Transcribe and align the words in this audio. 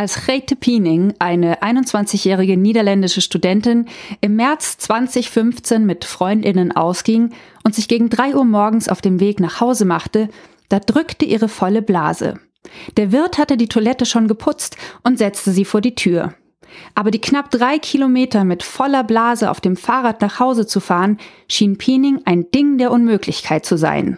Als 0.00 0.24
Grete 0.24 0.56
Piening, 0.56 1.12
eine 1.18 1.60
21-jährige 1.62 2.56
niederländische 2.56 3.20
Studentin, 3.20 3.84
im 4.22 4.34
März 4.34 4.78
2015 4.78 5.84
mit 5.84 6.06
Freundinnen 6.06 6.74
ausging 6.74 7.34
und 7.64 7.74
sich 7.74 7.86
gegen 7.86 8.08
drei 8.08 8.34
Uhr 8.34 8.46
morgens 8.46 8.88
auf 8.88 9.02
dem 9.02 9.20
Weg 9.20 9.40
nach 9.40 9.60
Hause 9.60 9.84
machte, 9.84 10.30
da 10.70 10.80
drückte 10.80 11.26
ihre 11.26 11.48
volle 11.50 11.82
Blase. 11.82 12.40
Der 12.96 13.12
Wirt 13.12 13.36
hatte 13.36 13.58
die 13.58 13.68
Toilette 13.68 14.06
schon 14.06 14.26
geputzt 14.26 14.78
und 15.02 15.18
setzte 15.18 15.50
sie 15.50 15.66
vor 15.66 15.82
die 15.82 15.94
Tür. 15.94 16.32
Aber 16.94 17.10
die 17.10 17.20
knapp 17.20 17.50
drei 17.50 17.78
Kilometer 17.78 18.44
mit 18.44 18.62
voller 18.62 19.04
Blase 19.04 19.50
auf 19.50 19.60
dem 19.60 19.76
Fahrrad 19.76 20.22
nach 20.22 20.40
Hause 20.40 20.66
zu 20.66 20.80
fahren, 20.80 21.18
schien 21.46 21.76
Piening 21.76 22.22
ein 22.24 22.50
Ding 22.50 22.78
der 22.78 22.90
Unmöglichkeit 22.90 23.66
zu 23.66 23.76
sein. 23.76 24.16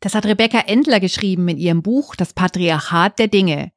Das 0.00 0.14
hat 0.14 0.26
Rebecca 0.26 0.58
Endler 0.58 1.00
geschrieben 1.00 1.48
in 1.48 1.56
ihrem 1.56 1.80
Buch 1.80 2.14
Das 2.14 2.34
Patriarchat 2.34 3.18
der 3.18 3.28
Dinge. 3.28 3.72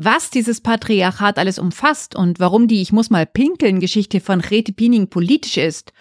Was 0.00 0.30
dieses 0.30 0.60
Patriarchat 0.60 1.38
alles 1.38 1.58
umfasst 1.58 2.14
und 2.14 2.38
warum 2.38 2.68
die 2.68 2.80
Ich 2.80 2.92
muss 2.92 3.10
mal 3.10 3.26
pinkeln 3.26 3.80
Geschichte 3.80 4.20
von 4.20 4.40
Grete 4.40 4.72
Piening 4.72 5.10
politisch 5.10 5.56
ist 5.56 5.92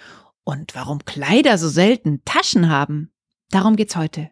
und 0.43 0.75
warum 0.75 1.03
Kleider 1.03 1.57
so 1.57 1.67
selten 1.67 2.21
Taschen 2.23 2.69
haben, 2.69 3.09
darum 3.49 3.75
geht's 3.75 3.95
heute. 3.95 4.29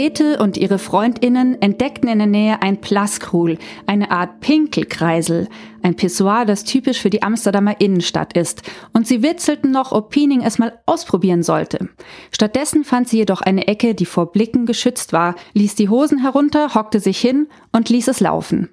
Grete 0.00 0.38
und 0.38 0.56
ihre 0.56 0.78
Freundinnen 0.78 1.60
entdeckten 1.60 2.08
in 2.08 2.16
der 2.16 2.26
Nähe 2.26 2.62
ein 2.62 2.80
Plaskrul, 2.80 3.58
eine 3.84 4.10
Art 4.10 4.40
Pinkelkreisel, 4.40 5.46
ein 5.82 5.94
Pissoir, 5.94 6.46
das 6.46 6.64
typisch 6.64 7.02
für 7.02 7.10
die 7.10 7.22
Amsterdamer 7.22 7.82
Innenstadt 7.82 8.32
ist, 8.32 8.62
und 8.94 9.06
sie 9.06 9.22
witzelten 9.22 9.70
noch, 9.70 9.92
ob 9.92 10.08
Piening 10.08 10.40
es 10.40 10.58
mal 10.58 10.78
ausprobieren 10.86 11.42
sollte. 11.42 11.90
Stattdessen 12.30 12.84
fand 12.84 13.10
sie 13.10 13.18
jedoch 13.18 13.42
eine 13.42 13.68
Ecke, 13.68 13.94
die 13.94 14.06
vor 14.06 14.32
Blicken 14.32 14.64
geschützt 14.64 15.12
war, 15.12 15.34
ließ 15.52 15.74
die 15.74 15.90
Hosen 15.90 16.22
herunter, 16.22 16.74
hockte 16.74 16.98
sich 16.98 17.20
hin 17.20 17.48
und 17.70 17.90
ließ 17.90 18.08
es 18.08 18.20
laufen. 18.20 18.70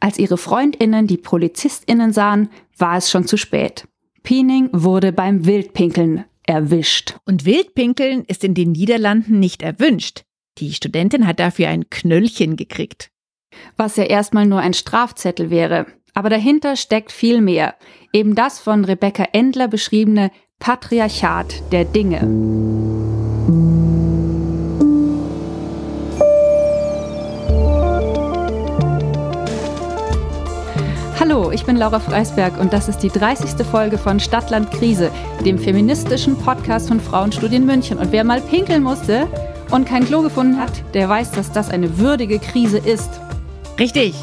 Als 0.00 0.18
ihre 0.18 0.36
Freundinnen 0.36 1.06
die 1.06 1.16
Polizistinnen 1.16 2.12
sahen, 2.12 2.50
war 2.76 2.98
es 2.98 3.10
schon 3.10 3.26
zu 3.26 3.38
spät. 3.38 3.88
Piening 4.22 4.68
wurde 4.74 5.12
beim 5.12 5.46
Wildpinkeln 5.46 6.26
erwischt. 6.42 7.16
Und 7.24 7.46
Wildpinkeln 7.46 8.24
ist 8.26 8.44
in 8.44 8.52
den 8.52 8.72
Niederlanden 8.72 9.40
nicht 9.40 9.62
erwünscht. 9.62 10.24
Die 10.58 10.72
Studentin 10.72 11.24
hat 11.24 11.38
dafür 11.38 11.68
ein 11.68 11.88
Knöllchen 11.88 12.56
gekriegt. 12.56 13.10
Was 13.76 13.94
ja 13.94 14.04
erstmal 14.04 14.44
nur 14.44 14.58
ein 14.58 14.74
Strafzettel 14.74 15.50
wäre. 15.50 15.86
Aber 16.14 16.30
dahinter 16.30 16.74
steckt 16.74 17.12
viel 17.12 17.40
mehr. 17.40 17.76
Eben 18.12 18.34
das 18.34 18.58
von 18.58 18.84
Rebecca 18.84 19.24
Endler 19.32 19.68
beschriebene 19.68 20.32
Patriarchat 20.58 21.62
der 21.70 21.84
Dinge. 21.84 22.22
Hallo, 31.20 31.52
ich 31.52 31.64
bin 31.64 31.76
Laura 31.76 32.00
Freisberg 32.00 32.58
und 32.58 32.72
das 32.72 32.88
ist 32.88 32.98
die 32.98 33.10
30. 33.10 33.64
Folge 33.64 33.96
von 33.96 34.18
Stadtland 34.18 34.72
Krise, 34.72 35.12
dem 35.44 35.58
feministischen 35.58 36.36
Podcast 36.36 36.88
von 36.88 36.98
Frauenstudien 36.98 37.64
München. 37.64 37.98
Und 37.98 38.10
wer 38.10 38.24
mal 38.24 38.40
pinkeln 38.40 38.82
musste, 38.82 39.28
und 39.70 39.86
kein 39.86 40.04
Klo 40.04 40.22
gefunden 40.22 40.58
hat, 40.58 40.72
der 40.94 41.08
weiß, 41.08 41.32
dass 41.32 41.52
das 41.52 41.70
eine 41.70 41.98
würdige 41.98 42.38
Krise 42.38 42.78
ist. 42.78 43.10
Richtig. 43.78 44.14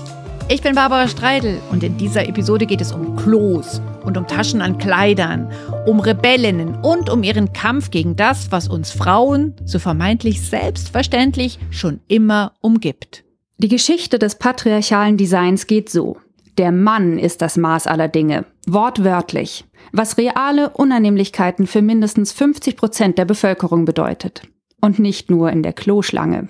Ich 0.47 0.61
bin 0.61 0.75
Barbara 0.75 1.07
Streidel 1.07 1.59
und 1.71 1.83
in 1.83 1.97
dieser 1.97 2.27
Episode 2.27 2.67
geht 2.67 2.79
es 2.79 2.91
um 2.91 3.15
Klos 3.15 3.81
und 4.03 4.15
um 4.15 4.27
Taschen 4.27 4.61
an 4.61 4.77
Kleidern, 4.77 5.51
um 5.87 5.99
Rebellinnen 5.99 6.75
und 6.83 7.09
um 7.09 7.23
ihren 7.23 7.51
Kampf 7.51 7.89
gegen 7.89 8.15
das, 8.15 8.51
was 8.51 8.67
uns 8.67 8.91
Frauen 8.91 9.55
so 9.65 9.79
vermeintlich 9.79 10.47
selbstverständlich 10.47 11.57
schon 11.71 11.99
immer 12.07 12.53
umgibt. 12.61 13.23
Die 13.57 13.69
Geschichte 13.69 14.19
des 14.19 14.35
patriarchalen 14.35 15.17
Designs 15.17 15.65
geht 15.65 15.89
so. 15.89 16.17
Der 16.59 16.71
Mann 16.71 17.17
ist 17.17 17.41
das 17.41 17.57
Maß 17.57 17.87
aller 17.87 18.07
Dinge, 18.07 18.45
wortwörtlich, 18.67 19.65
was 19.91 20.17
reale 20.17 20.69
Unannehmlichkeiten 20.69 21.65
für 21.65 21.81
mindestens 21.81 22.31
50 22.31 22.77
Prozent 22.77 23.17
der 23.17 23.25
Bevölkerung 23.25 23.85
bedeutet. 23.85 24.43
Und 24.85 24.99
nicht 24.99 25.31
nur 25.31 25.49
in 25.49 25.63
der 25.63 25.73
Kloschlange. 25.73 26.47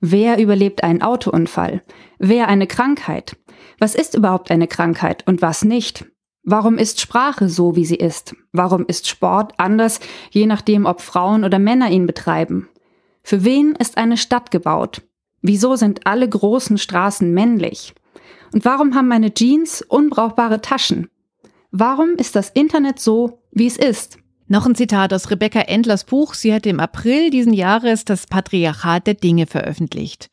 Wer 0.00 0.40
überlebt 0.40 0.82
einen 0.82 1.00
Autounfall? 1.00 1.84
Wer 2.18 2.48
eine 2.48 2.66
Krankheit? 2.66 3.36
Was 3.78 3.94
ist 3.94 4.16
überhaupt 4.16 4.50
eine 4.50 4.66
Krankheit 4.66 5.24
und 5.28 5.42
was 5.42 5.64
nicht? 5.64 6.04
Warum 6.42 6.76
ist 6.76 7.00
Sprache 7.00 7.48
so, 7.48 7.76
wie 7.76 7.84
sie 7.84 7.94
ist? 7.94 8.34
Warum 8.50 8.84
ist 8.84 9.08
Sport 9.08 9.52
anders, 9.58 10.00
je 10.32 10.46
nachdem, 10.46 10.86
ob 10.86 11.00
Frauen 11.00 11.44
oder 11.44 11.60
Männer 11.60 11.88
ihn 11.88 12.04
betreiben? 12.04 12.68
Für 13.22 13.44
wen 13.44 13.76
ist 13.76 13.96
eine 13.96 14.16
Stadt 14.16 14.50
gebaut? 14.50 15.02
Wieso 15.40 15.76
sind 15.76 16.04
alle 16.04 16.28
großen 16.28 16.78
Straßen 16.78 17.32
männlich? 17.32 17.94
Und 18.52 18.64
warum 18.64 18.96
haben 18.96 19.06
meine 19.06 19.34
Jeans 19.34 19.82
unbrauchbare 19.82 20.62
Taschen? 20.62 21.10
Warum 21.70 22.16
ist 22.16 22.34
das 22.34 22.50
Internet 22.50 22.98
so, 22.98 23.38
wie 23.52 23.68
es 23.68 23.76
ist? 23.76 24.18
Noch 24.52 24.66
ein 24.66 24.74
Zitat 24.74 25.14
aus 25.14 25.30
Rebecca 25.30 25.60
Endlers 25.60 26.04
Buch. 26.04 26.34
Sie 26.34 26.52
hat 26.52 26.66
im 26.66 26.78
April 26.78 27.30
diesen 27.30 27.54
Jahres 27.54 28.04
das 28.04 28.26
Patriarchat 28.26 29.06
der 29.06 29.14
Dinge 29.14 29.46
veröffentlicht. 29.46 30.28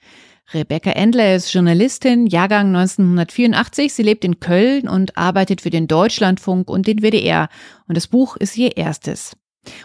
Rebecca 0.53 0.89
Endler 0.89 1.37
ist 1.37 1.53
Journalistin, 1.53 2.27
Jahrgang 2.27 2.75
1984. 2.75 3.93
Sie 3.93 4.03
lebt 4.03 4.25
in 4.25 4.41
Köln 4.41 4.89
und 4.89 5.15
arbeitet 5.15 5.61
für 5.61 5.69
den 5.69 5.87
Deutschlandfunk 5.87 6.69
und 6.69 6.85
den 6.85 7.01
WDR. 7.01 7.47
Und 7.87 7.95
das 7.95 8.07
Buch 8.07 8.35
ist 8.35 8.57
ihr 8.57 8.75
erstes. 8.75 9.37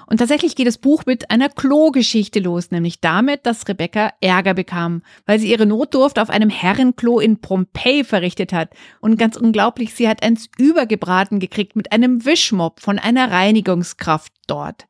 Und 0.06 0.18
tatsächlich 0.18 0.56
geht 0.56 0.66
das 0.66 0.78
Buch 0.78 1.04
mit 1.06 1.30
einer 1.30 1.48
Klogeschichte 1.48 2.40
los, 2.40 2.70
nämlich 2.70 3.00
damit, 3.00 3.46
dass 3.46 3.66
Rebecca 3.68 4.12
Ärger 4.20 4.54
bekam, 4.54 5.02
weil 5.26 5.38
sie 5.38 5.50
ihre 5.50 5.66
Notdurft 5.66 6.18
auf 6.18 6.30
einem 6.30 6.50
Herrenklo 6.50 7.20
in 7.20 7.40
Pompeji 7.40 8.04
verrichtet 8.04 8.52
hat. 8.52 8.70
Und 9.00 9.18
ganz 9.18 9.36
unglaublich, 9.36 9.94
sie 9.94 10.08
hat 10.08 10.22
eins 10.22 10.48
übergebraten 10.58 11.40
gekriegt 11.40 11.76
mit 11.76 11.92
einem 11.92 12.24
Wischmob 12.24 12.80
von 12.80 12.98
einer 12.98 13.30
Reinigungskraft 13.30 14.32
dort. 14.46 14.86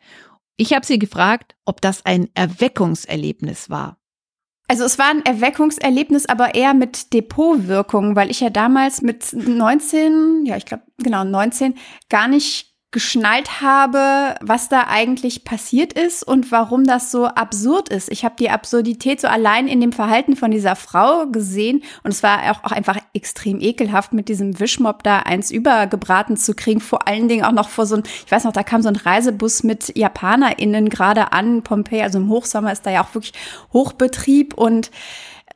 Ich 0.56 0.72
habe 0.72 0.86
sie 0.86 0.98
gefragt, 0.98 1.56
ob 1.64 1.80
das 1.80 2.06
ein 2.06 2.28
Erweckungserlebnis 2.34 3.70
war. 3.70 3.98
Also 4.66 4.84
es 4.84 4.98
war 4.98 5.10
ein 5.10 5.24
Erweckungserlebnis, 5.24 6.26
aber 6.26 6.54
eher 6.54 6.72
mit 6.72 7.12
Depotwirkung, 7.12 8.16
weil 8.16 8.30
ich 8.30 8.40
ja 8.40 8.50
damals 8.50 9.02
mit 9.02 9.32
19, 9.32 10.46
ja, 10.46 10.56
ich 10.56 10.64
glaube 10.64 10.84
genau 10.98 11.22
19, 11.24 11.74
gar 12.08 12.28
nicht 12.28 12.73
geschnallt 12.94 13.60
habe, 13.60 14.36
was 14.40 14.68
da 14.68 14.86
eigentlich 14.88 15.42
passiert 15.42 15.92
ist 15.92 16.22
und 16.22 16.52
warum 16.52 16.84
das 16.84 17.10
so 17.10 17.26
absurd 17.26 17.88
ist. 17.88 18.08
Ich 18.08 18.24
habe 18.24 18.36
die 18.38 18.50
Absurdität 18.50 19.20
so 19.20 19.26
allein 19.26 19.66
in 19.66 19.80
dem 19.80 19.90
Verhalten 19.90 20.36
von 20.36 20.52
dieser 20.52 20.76
Frau 20.76 21.26
gesehen 21.26 21.82
und 22.04 22.12
es 22.12 22.22
war 22.22 22.52
auch, 22.52 22.62
auch 22.62 22.70
einfach 22.70 22.98
extrem 23.12 23.60
ekelhaft, 23.60 24.12
mit 24.12 24.28
diesem 24.28 24.60
Wischmob 24.60 25.02
da 25.02 25.18
eins 25.18 25.50
übergebraten 25.50 26.36
zu 26.36 26.54
kriegen. 26.54 26.80
Vor 26.80 27.08
allen 27.08 27.26
Dingen 27.26 27.44
auch 27.44 27.50
noch 27.50 27.68
vor 27.68 27.84
so 27.84 27.96
ein, 27.96 28.04
ich 28.24 28.30
weiß 28.30 28.44
noch, 28.44 28.52
da 28.52 28.62
kam 28.62 28.80
so 28.80 28.88
ein 28.88 28.96
Reisebus 28.96 29.64
mit 29.64 29.96
JapanerInnen 29.96 30.88
gerade 30.88 31.32
an 31.32 31.62
Pompeji, 31.62 32.02
also 32.02 32.18
im 32.18 32.28
Hochsommer 32.28 32.70
ist 32.70 32.86
da 32.86 32.92
ja 32.92 33.02
auch 33.02 33.12
wirklich 33.12 33.32
Hochbetrieb 33.72 34.54
und 34.54 34.92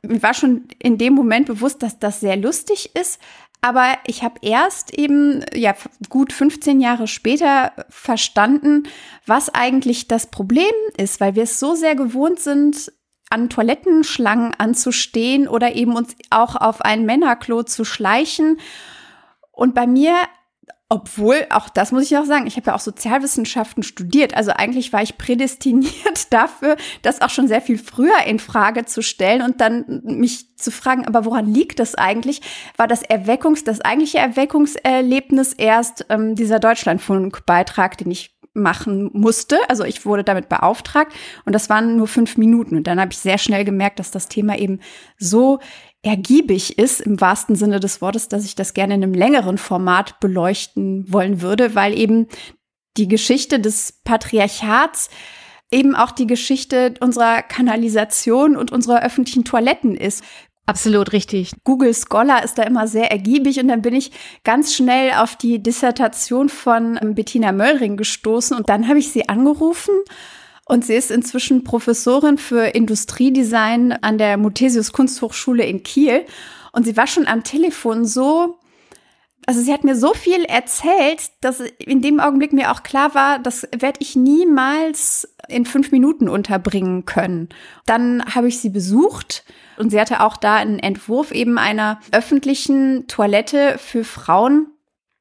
mir 0.01 0.21
war 0.23 0.33
schon 0.33 0.67
in 0.79 0.97
dem 0.97 1.13
Moment 1.13 1.47
bewusst, 1.47 1.83
dass 1.83 1.99
das 1.99 2.19
sehr 2.19 2.35
lustig 2.35 2.91
ist, 2.95 3.19
aber 3.61 3.97
ich 4.05 4.23
habe 4.23 4.39
erst 4.41 4.93
eben, 4.93 5.43
ja, 5.53 5.75
gut 6.07 6.31
15 6.31 6.79
Jahre 6.79 7.07
später 7.07 7.73
verstanden, 7.89 8.83
was 9.25 9.53
eigentlich 9.53 10.07
das 10.07 10.27
Problem 10.27 10.65
ist, 10.97 11.19
weil 11.19 11.35
wir 11.35 11.43
es 11.43 11.59
so 11.59 11.75
sehr 11.75 11.95
gewohnt 11.95 12.39
sind, 12.39 12.91
an 13.29 13.49
Toilettenschlangen 13.49 14.53
anzustehen 14.57 15.47
oder 15.47 15.75
eben 15.75 15.95
uns 15.95 16.15
auch 16.29 16.55
auf 16.55 16.81
ein 16.81 17.05
Männerklo 17.05 17.63
zu 17.63 17.83
schleichen. 17.83 18.59
Und 19.51 19.75
bei 19.75 19.85
mir 19.85 20.15
obwohl, 20.91 21.45
auch 21.51 21.69
das 21.69 21.91
muss 21.91 22.03
ich 22.03 22.17
auch 22.17 22.25
sagen, 22.25 22.47
ich 22.47 22.55
habe 22.55 22.67
ja 22.67 22.75
auch 22.75 22.79
Sozialwissenschaften 22.79 23.83
studiert. 23.83 24.35
Also 24.35 24.51
eigentlich 24.51 24.91
war 24.91 25.03
ich 25.03 25.19
prädestiniert 25.19 25.93
dafür, 26.31 26.77
das 27.03 27.21
auch 27.21 27.29
schon 27.29 27.47
sehr 27.47 27.61
viel 27.61 27.77
früher 27.77 28.23
in 28.25 28.39
Frage 28.39 28.85
zu 28.85 29.03
stellen 29.03 29.43
und 29.43 29.61
dann 29.61 30.01
mich 30.03 30.57
zu 30.57 30.71
fragen, 30.71 31.05
aber 31.05 31.25
woran 31.25 31.45
liegt 31.45 31.79
das 31.79 31.93
eigentlich? 31.93 32.41
War 32.75 32.87
das 32.87 33.03
Erweckungs, 33.03 33.63
das 33.63 33.81
eigentliche 33.81 34.17
Erweckungserlebnis 34.17 35.53
erst 35.53 36.07
ähm, 36.09 36.35
dieser 36.35 36.59
Deutschlandfunkbeitrag, 36.59 37.97
den 37.99 38.09
ich 38.09 38.35
machen 38.53 39.11
musste. 39.13 39.57
Also 39.69 39.83
ich 39.83 40.05
wurde 40.05 40.23
damit 40.23 40.49
beauftragt 40.49 41.13
und 41.45 41.53
das 41.53 41.69
waren 41.69 41.97
nur 41.97 42.07
fünf 42.07 42.37
Minuten. 42.37 42.77
Und 42.77 42.87
dann 42.87 42.99
habe 42.99 43.11
ich 43.11 43.19
sehr 43.19 43.37
schnell 43.37 43.63
gemerkt, 43.63 43.99
dass 43.99 44.11
das 44.11 44.27
Thema 44.27 44.57
eben 44.57 44.79
so 45.17 45.59
ergiebig 46.01 46.77
ist, 46.77 47.01
im 47.01 47.19
wahrsten 47.19 47.55
Sinne 47.55 47.79
des 47.79 48.01
Wortes, 48.01 48.29
dass 48.29 48.45
ich 48.45 48.55
das 48.55 48.73
gerne 48.73 48.95
in 48.95 49.03
einem 49.03 49.13
längeren 49.13 49.57
Format 49.57 50.19
beleuchten 50.19 51.11
wollen 51.11 51.41
würde, 51.41 51.75
weil 51.75 51.97
eben 51.97 52.27
die 52.97 53.07
Geschichte 53.07 53.59
des 53.59 53.99
Patriarchats 54.03 55.09
eben 55.71 55.95
auch 55.95 56.11
die 56.11 56.27
Geschichte 56.27 56.93
unserer 56.99 57.43
Kanalisation 57.43 58.55
und 58.55 58.71
unserer 58.71 59.03
öffentlichen 59.03 59.43
Toiletten 59.43 59.95
ist. 59.95 60.23
Absolut 60.65 61.13
richtig. 61.13 61.51
Google 61.63 61.93
Scholar 61.93 62.43
ist 62.43 62.57
da 62.57 62.63
immer 62.63 62.87
sehr 62.87 63.11
ergiebig 63.11 63.59
und 63.59 63.67
dann 63.67 63.81
bin 63.81 63.95
ich 63.95 64.11
ganz 64.43 64.75
schnell 64.75 65.13
auf 65.13 65.35
die 65.35 65.61
Dissertation 65.61 66.47
von 66.47 66.99
Bettina 67.15 67.51
Möllring 67.51 67.97
gestoßen 67.97 68.55
und 68.55 68.69
dann 68.69 68.87
habe 68.87 68.99
ich 68.99 69.11
sie 69.11 69.27
angerufen 69.27 69.93
Und 70.69 70.85
sie 70.85 70.93
ist 70.93 71.09
inzwischen 71.09 71.63
Professorin 71.63 72.37
für 72.37 72.67
Industriedesign 72.67 73.91
an 73.91 74.19
der 74.19 74.37
Muthesius 74.37 74.91
Kunsthochschule 74.91 75.65
in 75.65 75.81
Kiel. 75.81 76.25
Und 76.71 76.85
sie 76.85 76.95
war 76.95 77.07
schon 77.07 77.25
am 77.25 77.43
Telefon 77.43 78.05
so, 78.05 78.59
also 79.47 79.61
sie 79.61 79.73
hat 79.73 79.83
mir 79.83 79.95
so 79.95 80.13
viel 80.13 80.45
erzählt, 80.45 81.31
dass 81.41 81.59
in 81.59 82.03
dem 82.03 82.19
Augenblick 82.19 82.53
mir 82.53 82.71
auch 82.71 82.83
klar 82.83 83.15
war, 83.15 83.39
das 83.39 83.67
werde 83.75 83.97
ich 83.99 84.15
niemals 84.15 85.33
in 85.47 85.65
fünf 85.65 85.91
Minuten 85.91 86.29
unterbringen 86.29 87.05
können. 87.05 87.49
Dann 87.87 88.23
habe 88.35 88.47
ich 88.47 88.59
sie 88.59 88.69
besucht 88.69 89.45
und 89.79 89.89
sie 89.89 89.99
hatte 89.99 90.21
auch 90.21 90.37
da 90.37 90.57
einen 90.57 90.77
Entwurf 90.77 91.31
eben 91.31 91.57
einer 91.57 91.99
öffentlichen 92.11 93.07
Toilette 93.07 93.79
für 93.79 94.03
Frauen, 94.03 94.67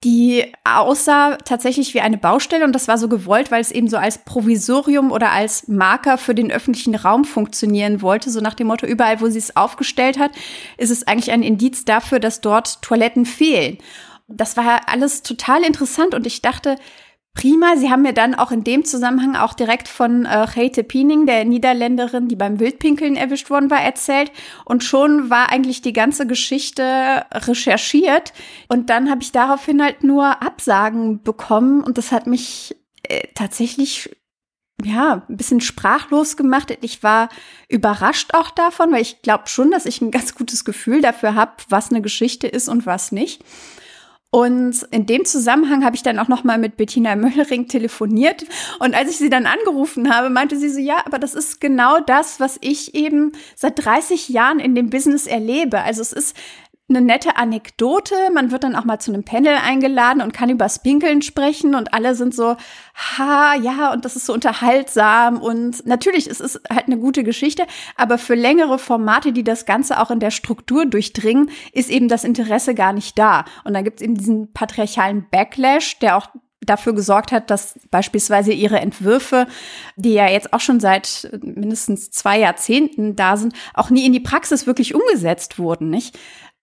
die 0.04 0.44
aussah 0.64 1.36
tatsächlich 1.38 1.92
wie 1.92 2.00
eine 2.00 2.18
Baustelle 2.18 2.64
und 2.64 2.72
das 2.72 2.86
war 2.86 2.98
so 2.98 3.08
gewollt, 3.08 3.50
weil 3.50 3.60
es 3.60 3.72
eben 3.72 3.88
so 3.88 3.96
als 3.96 4.18
Provisorium 4.18 5.10
oder 5.10 5.32
als 5.32 5.66
Marker 5.66 6.18
für 6.18 6.36
den 6.36 6.52
öffentlichen 6.52 6.94
Raum 6.94 7.24
funktionieren 7.24 8.00
wollte. 8.00 8.30
So 8.30 8.40
nach 8.40 8.54
dem 8.54 8.68
Motto, 8.68 8.86
überall, 8.86 9.20
wo 9.20 9.28
sie 9.28 9.38
es 9.38 9.56
aufgestellt 9.56 10.18
hat, 10.18 10.30
ist 10.76 10.90
es 10.90 11.06
eigentlich 11.08 11.32
ein 11.32 11.42
Indiz 11.42 11.84
dafür, 11.84 12.20
dass 12.20 12.40
dort 12.40 12.80
Toiletten 12.80 13.26
fehlen. 13.26 13.78
Das 14.28 14.56
war 14.56 14.82
alles 14.88 15.22
total 15.22 15.64
interessant 15.64 16.14
und 16.14 16.26
ich 16.26 16.42
dachte, 16.42 16.76
prima. 17.38 17.76
Sie 17.76 17.88
haben 17.88 18.02
mir 18.02 18.12
dann 18.12 18.34
auch 18.34 18.50
in 18.50 18.64
dem 18.64 18.84
Zusammenhang 18.84 19.36
auch 19.36 19.54
direkt 19.54 19.86
von 19.86 20.24
äh, 20.24 20.46
Heite 20.56 20.82
Piening, 20.82 21.24
der 21.24 21.44
Niederländerin, 21.44 22.26
die 22.26 22.34
beim 22.34 22.58
Wildpinkeln 22.58 23.14
erwischt 23.14 23.48
worden 23.48 23.70
war, 23.70 23.80
erzählt. 23.80 24.32
Und 24.64 24.82
schon 24.82 25.30
war 25.30 25.50
eigentlich 25.50 25.80
die 25.80 25.92
ganze 25.92 26.26
Geschichte 26.26 27.24
recherchiert. 27.32 28.32
Und 28.68 28.90
dann 28.90 29.08
habe 29.08 29.22
ich 29.22 29.30
daraufhin 29.30 29.80
halt 29.80 30.02
nur 30.02 30.42
Absagen 30.42 31.22
bekommen. 31.22 31.84
Und 31.84 31.96
das 31.96 32.10
hat 32.10 32.26
mich 32.26 32.76
äh, 33.04 33.28
tatsächlich 33.36 34.10
ja, 34.84 35.24
ein 35.28 35.36
bisschen 35.36 35.60
sprachlos 35.60 36.36
gemacht. 36.36 36.76
Ich 36.80 37.04
war 37.04 37.28
überrascht 37.68 38.34
auch 38.34 38.50
davon, 38.50 38.90
weil 38.90 39.02
ich 39.02 39.22
glaube 39.22 39.46
schon, 39.46 39.70
dass 39.70 39.86
ich 39.86 40.00
ein 40.00 40.10
ganz 40.10 40.34
gutes 40.34 40.64
Gefühl 40.64 41.02
dafür 41.02 41.36
habe, 41.36 41.52
was 41.68 41.90
eine 41.90 42.02
Geschichte 42.02 42.48
ist 42.48 42.68
und 42.68 42.84
was 42.84 43.12
nicht. 43.12 43.44
Und 44.30 44.82
in 44.90 45.06
dem 45.06 45.24
Zusammenhang 45.24 45.84
habe 45.84 45.96
ich 45.96 46.02
dann 46.02 46.18
auch 46.18 46.28
noch 46.28 46.44
mal 46.44 46.58
mit 46.58 46.76
Bettina 46.76 47.16
Möllering 47.16 47.66
telefoniert. 47.66 48.44
Und 48.78 48.94
als 48.94 49.10
ich 49.10 49.16
sie 49.16 49.30
dann 49.30 49.46
angerufen 49.46 50.14
habe, 50.14 50.28
meinte 50.28 50.58
sie 50.58 50.68
so, 50.68 50.78
ja, 50.80 50.98
aber 51.06 51.18
das 51.18 51.34
ist 51.34 51.62
genau 51.62 51.98
das, 52.00 52.38
was 52.38 52.58
ich 52.60 52.94
eben 52.94 53.32
seit 53.56 53.82
30 53.82 54.28
Jahren 54.28 54.60
in 54.60 54.74
dem 54.74 54.90
Business 54.90 55.26
erlebe. 55.26 55.80
Also 55.80 56.02
es 56.02 56.12
ist 56.12 56.36
eine 56.88 57.02
nette 57.02 57.36
Anekdote. 57.36 58.14
Man 58.32 58.50
wird 58.50 58.64
dann 58.64 58.74
auch 58.74 58.84
mal 58.84 58.98
zu 58.98 59.12
einem 59.12 59.24
Panel 59.24 59.56
eingeladen 59.62 60.22
und 60.22 60.32
kann 60.32 60.48
über 60.48 60.68
Spinkeln 60.68 61.22
sprechen 61.22 61.74
und 61.74 61.92
alle 61.92 62.14
sind 62.14 62.34
so, 62.34 62.56
ha, 62.94 63.54
ja, 63.54 63.92
und 63.92 64.04
das 64.04 64.16
ist 64.16 64.26
so 64.26 64.32
unterhaltsam 64.32 65.40
und 65.40 65.86
natürlich, 65.86 66.26
es 66.28 66.40
ist 66.40 66.60
halt 66.70 66.86
eine 66.86 66.98
gute 66.98 67.24
Geschichte, 67.24 67.64
aber 67.96 68.16
für 68.16 68.34
längere 68.34 68.78
Formate, 68.78 69.32
die 69.32 69.44
das 69.44 69.66
Ganze 69.66 70.00
auch 70.00 70.10
in 70.10 70.20
der 70.20 70.30
Struktur 70.30 70.86
durchdringen, 70.86 71.50
ist 71.72 71.90
eben 71.90 72.08
das 72.08 72.24
Interesse 72.24 72.74
gar 72.74 72.92
nicht 72.92 73.18
da. 73.18 73.44
Und 73.64 73.74
dann 73.74 73.84
gibt 73.84 74.00
es 74.00 74.04
eben 74.04 74.14
diesen 74.14 74.52
patriarchalen 74.52 75.26
Backlash, 75.30 75.98
der 75.98 76.16
auch 76.16 76.28
dafür 76.68 76.94
gesorgt 76.94 77.32
hat, 77.32 77.50
dass 77.50 77.78
beispielsweise 77.90 78.52
ihre 78.52 78.80
Entwürfe, 78.80 79.46
die 79.96 80.12
ja 80.12 80.28
jetzt 80.28 80.52
auch 80.52 80.60
schon 80.60 80.80
seit 80.80 81.30
mindestens 81.42 82.10
zwei 82.10 82.38
Jahrzehnten 82.38 83.16
da 83.16 83.36
sind, 83.36 83.54
auch 83.74 83.90
nie 83.90 84.04
in 84.04 84.12
die 84.12 84.20
Praxis 84.20 84.66
wirklich 84.66 84.94
umgesetzt 84.94 85.58
wurden, 85.58 85.90
nicht? 85.90 86.18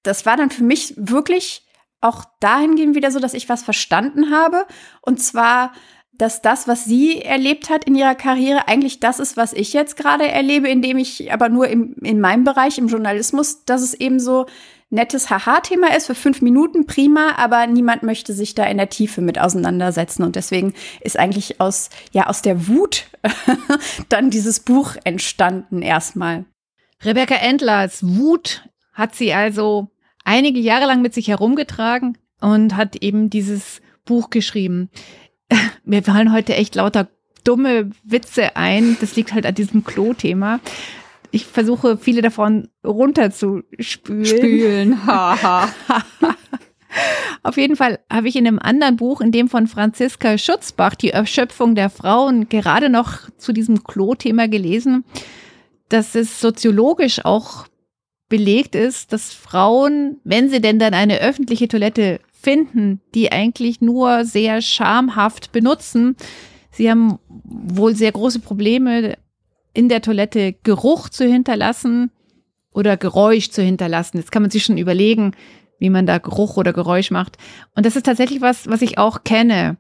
Das 0.08 0.26
war 0.26 0.38
dann 0.38 0.50
für 0.50 0.64
mich 0.64 0.94
wirklich 0.98 1.66
auch 2.02 2.24
dahingehend 2.40 2.96
wieder 2.96 3.12
so, 3.12 3.20
dass 3.20 3.34
ich 3.34 3.50
was 3.50 3.64
verstanden 3.64 4.32
habe. 4.32 4.66
Und 5.02 5.22
zwar, 5.22 5.74
dass 6.14 6.42
das, 6.42 6.68
was 6.68 6.86
sie 6.86 7.22
erlebt 7.22 7.70
hat 7.70 7.86
in 7.86 7.96
ihrer 7.96 8.16
Karriere, 8.16 8.68
eigentlich 8.68 9.00
das 9.00 9.20
ist, 9.20 9.38
was 9.38 9.54
ich 9.54 9.74
jetzt 9.74 9.98
gerade 9.98 10.28
erlebe, 10.28 10.70
indem 10.70 10.98
ich 10.98 11.34
aber 11.34 11.50
nur 11.50 11.68
im, 11.68 11.96
in 12.02 12.22
meinem 12.22 12.44
Bereich, 12.44 12.78
im 12.78 12.88
Journalismus, 12.88 13.66
dass 13.66 13.82
es 13.82 13.94
eben 13.94 14.20
so 14.20 14.46
nettes 14.92 15.30
Haha-Thema 15.30 15.96
ist 15.96 16.06
für 16.06 16.16
fünf 16.16 16.42
Minuten, 16.42 16.86
prima, 16.86 17.34
aber 17.38 17.66
niemand 17.68 18.04
möchte 18.04 18.34
sich 18.34 18.54
da 18.54 18.66
in 18.66 18.78
der 18.78 18.90
Tiefe 18.90 19.22
mit 19.22 19.40
auseinandersetzen. 19.40 20.24
Und 20.24 20.36
deswegen 20.36 20.74
ist 21.02 21.18
eigentlich 21.18 21.60
aus, 21.60 21.90
ja, 22.12 22.28
aus 22.28 22.44
der 22.44 22.68
Wut 22.68 23.08
dann 24.10 24.30
dieses 24.30 24.60
Buch 24.60 24.96
entstanden 25.04 25.82
erstmal. 25.82 26.46
Rebecca 27.04 27.36
Endlers 27.36 28.04
Wut 28.04 28.70
hat 28.94 29.16
sie 29.16 29.34
also 29.34 29.90
einige 30.26 30.60
Jahre 30.60 30.86
lang 30.86 31.02
mit 31.02 31.14
sich 31.14 31.30
herumgetragen 31.30 32.18
und 32.42 32.76
hat 32.76 32.98
eben 32.98 33.30
dieses 33.30 33.82
Buch 34.04 34.30
geschrieben. 34.30 34.90
Mir 35.86 36.04
fallen 36.04 36.34
heute 36.34 36.56
echt 36.56 36.76
lauter 36.76 37.08
dumme 37.44 37.92
Witze 38.04 38.56
ein. 38.56 38.98
Das 39.00 39.16
liegt 39.16 39.34
halt 39.34 39.46
an 39.46 39.56
diesem 39.56 39.86
Klo-Thema. 39.86 40.60
Ich 41.32 41.46
versuche 41.46 41.98
viele 41.98 42.22
davon 42.22 42.70
runterzuspülen. 42.86 44.26
Spülen, 44.26 45.06
haha. 45.06 45.70
Auf 47.44 47.58
jeden 47.58 47.76
Fall 47.76 48.00
habe 48.12 48.28
ich 48.28 48.36
in 48.36 48.48
einem 48.48 48.60
anderen 48.60 48.96
Buch, 48.96 49.22
in 49.22 49.32
dem 49.32 49.50
von 49.50 49.68
Franziska 49.68 50.38
Schutzbach, 50.38 50.96
die 50.96 51.10
Erschöpfung 51.10 51.76
der 51.76 51.90
Frauen, 51.90 52.48
gerade 52.50 52.90
noch 52.90 53.30
zu 53.38 53.54
diesem 53.54 53.84
Klo-Thema 53.84 54.48
gelesen, 54.48 55.04
dass 55.90 56.16
es 56.16 56.40
soziologisch 56.40 57.24
auch 57.24 57.68
belegt 58.30 58.76
ist, 58.76 59.14
dass 59.14 59.34
Frauen, 59.34 60.18
wenn 60.24 60.50
sie 60.50 60.62
denn 60.62 60.80
dann 60.80 60.94
eine 60.94 61.20
öffentliche 61.20 61.68
Toilette 61.68 62.20
finden, 62.32 63.02
die 63.14 63.32
eigentlich 63.32 63.82
nur 63.82 64.26
sehr 64.26 64.62
schamhaft 64.62 65.52
benutzen, 65.52 66.16
sie 66.72 66.90
haben 66.90 67.20
wohl 67.44 67.96
sehr 67.96 68.12
große 68.12 68.40
Probleme 68.40 69.18
in 69.74 69.90
der 69.90 70.02
Toilette 70.02 70.54
Geruch 70.64 71.10
zu 71.10 71.26
hinterlassen 71.26 72.12
oder 72.74 72.98
Geräusch 72.98 73.50
zu 73.50 73.62
hinterlassen. 73.62 74.18
Jetzt 74.18 74.32
kann 74.32 74.42
man 74.42 74.52
sich 74.52 74.64
schon 74.64 74.78
überlegen, 74.78 75.34
wie 75.80 75.90
man 75.90 76.06
da 76.06 76.18
Geruch 76.18 76.58
oder 76.58 76.74
Geräusch 76.74 77.12
macht. 77.12 77.38
Und 77.76 77.86
das 77.86 77.96
ist 77.96 78.06
tatsächlich 78.06 78.42
was, 78.42 78.68
was 78.68 78.82
ich 78.82 78.98
auch 78.98 79.24
kenne. 79.24 79.78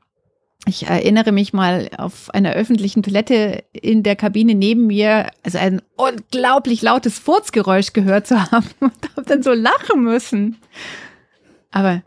Ich 0.67 0.87
erinnere 0.87 1.31
mich 1.31 1.53
mal 1.53 1.89
auf 1.97 2.33
einer 2.33 2.53
öffentlichen 2.53 3.03
Toilette 3.03 3.63
in 3.71 4.01
der 4.01 4.15
Kabine 4.15 4.55
neben 4.55 4.87
mir, 4.87 5.31
also 5.43 5.59
ein 5.59 5.81
unglaublich 5.95 6.81
lautes 6.81 7.19
Furzgeräusch 7.19 7.93
gehört 7.93 8.25
zu 8.25 8.51
haben 8.51 8.67
und 8.79 8.93
habe 9.15 9.27
dann 9.27 9.43
so 9.43 9.53
lachen 9.53 10.03
müssen. 10.03 10.57
Aber 11.71 12.01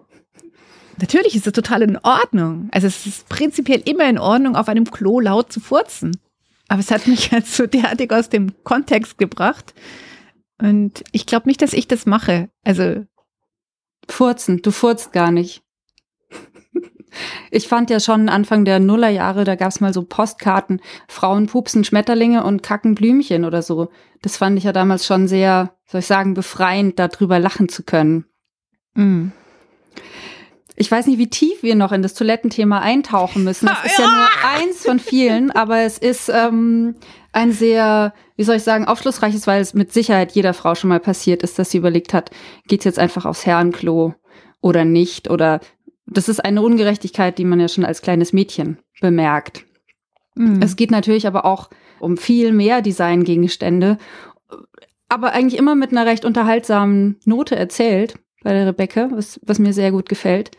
natürlich 1.01 1.37
ist 1.37 1.47
es 1.47 1.53
total 1.53 1.83
in 1.83 1.99
Ordnung. 1.99 2.69
Also 2.73 2.89
es 2.89 3.07
ist 3.07 3.29
prinzipiell 3.29 3.83
immer 3.85 4.09
in 4.09 4.19
Ordnung, 4.19 4.57
auf 4.57 4.69
einem 4.69 4.91
Klo 4.91 5.21
laut 5.21 5.53
zu 5.53 5.61
furzen. 5.61 6.19
Aber 6.67 6.81
es 6.81 6.91
hat 6.91 7.07
mich 7.07 7.31
halt 7.33 7.47
so 7.47 7.67
derartig 7.67 8.13
aus 8.13 8.29
dem 8.29 8.53
Kontext 8.65 9.19
gebracht. 9.19 9.73
Und 10.61 11.05
ich 11.13 11.27
glaube 11.27 11.49
nicht, 11.49 11.63
dass 11.63 11.73
ich 11.73 11.87
das 11.87 12.07
mache. 12.07 12.51
Also. 12.65 13.07
Furzen, 14.09 14.63
du 14.63 14.71
furzt 14.73 15.13
gar 15.13 15.31
nicht. 15.31 15.63
Ich 17.51 17.69
fand 17.69 17.91
ja 17.91 18.01
schon 18.01 18.29
Anfang 18.29 18.65
der 18.65 18.81
Nullerjahre, 18.81 19.45
da 19.45 19.55
gab's 19.55 19.81
mal 19.81 19.93
so 19.93 20.03
Postkarten, 20.03 20.81
Frauen 21.09 21.47
pupsen 21.47 21.85
Schmetterlinge 21.85 22.45
und 22.45 22.63
kacken 22.63 22.95
Blümchen 22.95 23.45
oder 23.45 23.63
so. 23.63 23.89
Das 24.23 24.37
fand 24.37 24.59
ich 24.59 24.65
ja 24.65 24.73
damals 24.73 25.07
schon 25.07 25.29
sehr, 25.29 25.73
soll 25.87 26.01
ich 26.01 26.07
sagen, 26.07 26.35
befreiend, 26.35 26.99
darüber 26.99 27.39
lachen 27.39 27.69
zu 27.69 27.83
können. 27.83 28.25
Mhm. 28.95 29.33
Ich 30.81 30.91
weiß 30.91 31.09
nicht, 31.09 31.19
wie 31.19 31.29
tief 31.29 31.65
wir 31.65 31.75
noch 31.75 31.91
in 31.91 32.03
das 32.03 32.15
Toilettenthema 32.15 32.79
eintauchen 32.79 33.43
müssen. 33.43 33.69
Es 33.69 33.85
ist 33.93 33.99
ja 33.99 34.07
nur 34.07 34.29
eins 34.55 34.85
von 34.85 35.01
vielen, 35.01 35.51
aber 35.51 35.81
es 35.81 35.99
ist 35.99 36.29
ähm, 36.29 36.95
ein 37.33 37.53
sehr, 37.53 38.15
wie 38.37 38.45
soll 38.45 38.57
ich 38.57 38.63
sagen, 38.63 38.87
aufschlussreiches, 38.87 39.49
weil 39.49 39.61
es 39.61 39.75
mit 39.75 39.93
Sicherheit 39.93 40.33
jeder 40.33 40.55
Frau 40.55 40.77
schon 40.77 40.89
mal 40.89 41.01
passiert 41.01 41.43
ist, 41.43 41.59
dass 41.59 41.71
sie 41.71 41.79
überlegt 41.79 42.15
hat, 42.15 42.31
geht's 42.69 42.85
jetzt 42.85 43.01
einfach 43.01 43.27
aufs 43.27 43.45
Herrenklo 43.45 44.15
oder 44.61 44.85
nicht 44.85 45.29
oder 45.29 45.61
das 46.11 46.29
ist 46.29 46.45
eine 46.45 46.63
Ungerechtigkeit, 46.63 47.39
die 47.39 47.45
man 47.45 47.61
ja 47.61 47.69
schon 47.69 47.85
als 47.85 48.03
kleines 48.03 48.33
Mädchen 48.33 48.79
bemerkt. 49.01 49.65
Mhm. 50.35 50.61
Es 50.63 50.77
geht 50.77 50.91
natürlich 50.91 51.27
aber 51.27 51.45
auch 51.45 51.71
um 52.01 52.17
viel 52.17 52.53
mehr 52.53 52.83
Designgegenstände, 52.83 53.99
aber 55.09 55.33
eigentlich 55.33 55.59
immer 55.59 55.75
mit 55.75 55.91
einer 55.91 56.07
recht 56.07 56.25
unterhaltsamen 56.25 57.17
Note 57.25 57.57
erzählt 57.57 58.19
bei 58.43 58.53
der 58.53 58.67
Rebecca, 58.67 59.09
was, 59.13 59.41
was 59.45 59.59
mir 59.59 59.73
sehr 59.73 59.91
gut 59.91 60.09
gefällt. 60.09 60.51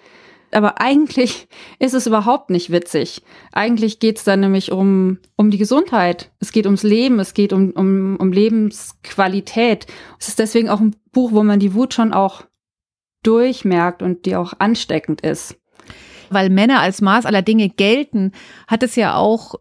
Aber 0.51 0.82
eigentlich 0.82 1.48
ist 1.77 1.94
es 1.94 2.08
überhaupt 2.08 2.50
nicht 2.50 2.72
witzig. 2.72 3.22
Eigentlich 3.51 4.00
geht 4.00 4.18
es 4.18 4.24
dann 4.24 4.39
nämlich 4.39 4.72
um, 4.72 5.20
um 5.36 5.51
die 5.51 5.60
Gesundheit. 5.60 6.32
Es 6.39 6.51
geht 6.51 6.65
ums 6.65 6.82
Leben, 6.82 7.20
es 7.20 7.36
geht 7.36 7.53
um, 7.53 7.72
um, 7.72 8.18
um 8.20 8.32
Lebensqualität. 8.32 9.86
Es 10.20 10.27
ist 10.27 10.39
deswegen 10.39 10.70
auch 10.70 10.79
ein 10.79 10.96
Buch, 11.12 11.32
wo 11.34 11.44
man 11.44 11.60
die 11.60 11.75
Wut 11.75 11.94
schon 11.94 12.13
auch 12.13 12.44
durchmerkt 13.23 14.01
und 14.01 14.25
die 14.25 14.35
auch 14.35 14.53
ansteckend 14.59 15.21
ist. 15.21 15.57
Weil 16.29 16.49
Männer 16.49 16.79
als 16.79 17.01
Maß 17.01 17.25
aller 17.25 17.41
Dinge 17.41 17.69
gelten, 17.69 18.31
hat 18.67 18.83
es 18.83 18.95
ja 18.95 19.15
auch 19.15 19.55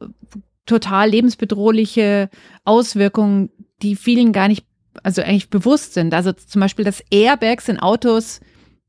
total 0.66 1.10
lebensbedrohliche 1.10 2.28
Auswirkungen, 2.64 3.50
die 3.82 3.96
vielen 3.96 4.32
gar 4.32 4.48
nicht, 4.48 4.66
also 5.02 5.22
eigentlich 5.22 5.50
bewusst 5.50 5.94
sind. 5.94 6.12
Also 6.12 6.32
zum 6.32 6.60
Beispiel, 6.60 6.84
dass 6.84 7.02
Airbags 7.10 7.68
in 7.68 7.80
Autos 7.80 8.40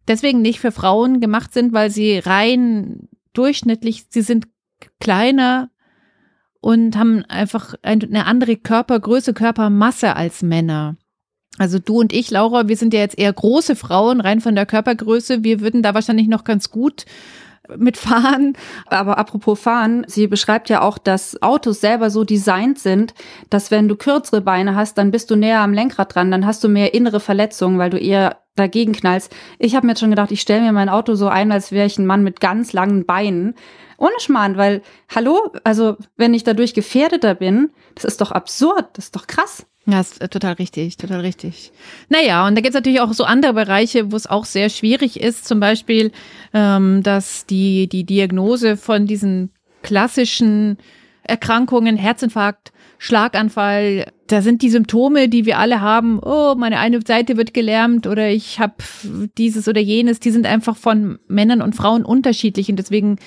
deswegen 0.07 0.41
nicht 0.41 0.59
für 0.59 0.71
Frauen 0.71 1.21
gemacht 1.21 1.53
sind, 1.53 1.71
weil 1.71 1.89
sie 1.89 2.19
rein 2.19 3.07
durchschnittlich, 3.33 4.05
sie 4.09 4.21
sind 4.21 4.47
kleiner 4.99 5.69
und 6.61 6.97
haben 6.97 7.23
einfach 7.25 7.75
eine 7.81 8.25
andere 8.25 8.57
Körpergröße, 8.57 9.33
Körpermasse 9.33 10.15
als 10.15 10.41
Männer. 10.41 10.97
Also 11.59 11.77
du 11.77 11.99
und 11.99 12.13
ich, 12.13 12.31
Laura, 12.31 12.67
wir 12.67 12.77
sind 12.77 12.93
ja 12.93 13.01
jetzt 13.01 13.19
eher 13.19 13.33
große 13.33 13.75
Frauen, 13.75 14.21
rein 14.21 14.41
von 14.41 14.55
der 14.55 14.65
Körpergröße. 14.65 15.43
Wir 15.43 15.59
würden 15.59 15.83
da 15.83 15.93
wahrscheinlich 15.93 16.27
noch 16.27 16.45
ganz 16.45 16.71
gut 16.71 17.05
mit 17.77 17.97
Fahren. 17.97 18.53
Aber 18.87 19.17
apropos 19.17 19.59
Fahren, 19.59 20.05
sie 20.07 20.27
beschreibt 20.27 20.69
ja 20.69 20.81
auch, 20.81 20.97
dass 20.97 21.41
Autos 21.41 21.81
selber 21.81 22.09
so 22.09 22.23
designt 22.23 22.79
sind, 22.79 23.13
dass 23.49 23.71
wenn 23.71 23.87
du 23.87 23.95
kürzere 23.95 24.41
Beine 24.41 24.75
hast, 24.75 24.97
dann 24.97 25.11
bist 25.11 25.29
du 25.29 25.35
näher 25.35 25.59
am 25.59 25.73
Lenkrad 25.73 26.15
dran, 26.15 26.31
dann 26.31 26.45
hast 26.45 26.63
du 26.63 26.69
mehr 26.69 26.93
innere 26.93 27.19
Verletzungen, 27.19 27.77
weil 27.77 27.89
du 27.89 27.97
eher 27.97 28.37
dagegen 28.55 28.93
knallst. 28.93 29.35
Ich 29.59 29.75
habe 29.75 29.85
mir 29.85 29.91
jetzt 29.91 29.99
schon 29.99 30.09
gedacht, 30.09 30.31
ich 30.31 30.41
stelle 30.41 30.61
mir 30.61 30.71
mein 30.71 30.89
Auto 30.89 31.15
so 31.15 31.27
ein, 31.27 31.51
als 31.51 31.71
wäre 31.71 31.85
ich 31.85 31.97
ein 31.97 32.05
Mann 32.05 32.23
mit 32.23 32.39
ganz 32.39 32.73
langen 32.73 33.05
Beinen. 33.05 33.55
Ohne 33.97 34.19
Schmarrn, 34.19 34.57
weil, 34.57 34.81
hallo, 35.13 35.51
also 35.63 35.97
wenn 36.15 36.33
ich 36.33 36.45
dadurch 36.45 36.73
gefährdeter 36.73 37.35
bin, 37.35 37.71
das 37.95 38.05
ist 38.05 38.21
doch 38.21 38.31
absurd, 38.31 38.85
das 38.93 39.05
ist 39.05 39.15
doch 39.15 39.27
krass. 39.27 39.65
Ja, 39.89 40.01
ist 40.01 40.21
äh, 40.21 40.29
total 40.29 40.53
richtig, 40.53 40.97
total 40.97 41.21
richtig. 41.21 41.71
Naja, 42.09 42.45
und 42.45 42.55
da 42.55 42.61
gibt 42.61 42.69
es 42.69 42.75
natürlich 42.75 43.01
auch 43.01 43.13
so 43.13 43.23
andere 43.23 43.53
Bereiche, 43.53 44.11
wo 44.11 44.15
es 44.15 44.27
auch 44.27 44.45
sehr 44.45 44.69
schwierig 44.69 45.19
ist, 45.19 45.47
zum 45.47 45.59
Beispiel, 45.59 46.11
ähm, 46.53 47.01
dass 47.01 47.45
die, 47.45 47.87
die 47.87 48.03
Diagnose 48.03 48.77
von 48.77 49.05
diesen 49.05 49.51
klassischen 49.81 50.77
Erkrankungen, 51.23 51.95
Herzinfarkt, 51.95 52.71
Schlaganfall, 52.97 54.11
da 54.27 54.41
sind 54.41 54.61
die 54.61 54.69
Symptome, 54.69 55.29
die 55.29 55.45
wir 55.45 55.57
alle 55.57 55.79
haben, 55.79 56.19
oh, 56.21 56.55
meine 56.55 56.79
eine 56.79 56.99
Seite 57.05 57.37
wird 57.37 57.53
gelähmt 57.53 58.07
oder 58.07 58.29
ich 58.29 58.59
habe 58.59 58.75
dieses 59.37 59.67
oder 59.67 59.79
jenes, 59.79 60.19
die 60.19 60.31
sind 60.31 60.45
einfach 60.45 60.75
von 60.75 61.19
Männern 61.27 61.61
und 61.61 61.75
Frauen 61.75 62.03
unterschiedlich. 62.03 62.69
Und 62.69 62.75
deswegen 62.77 63.17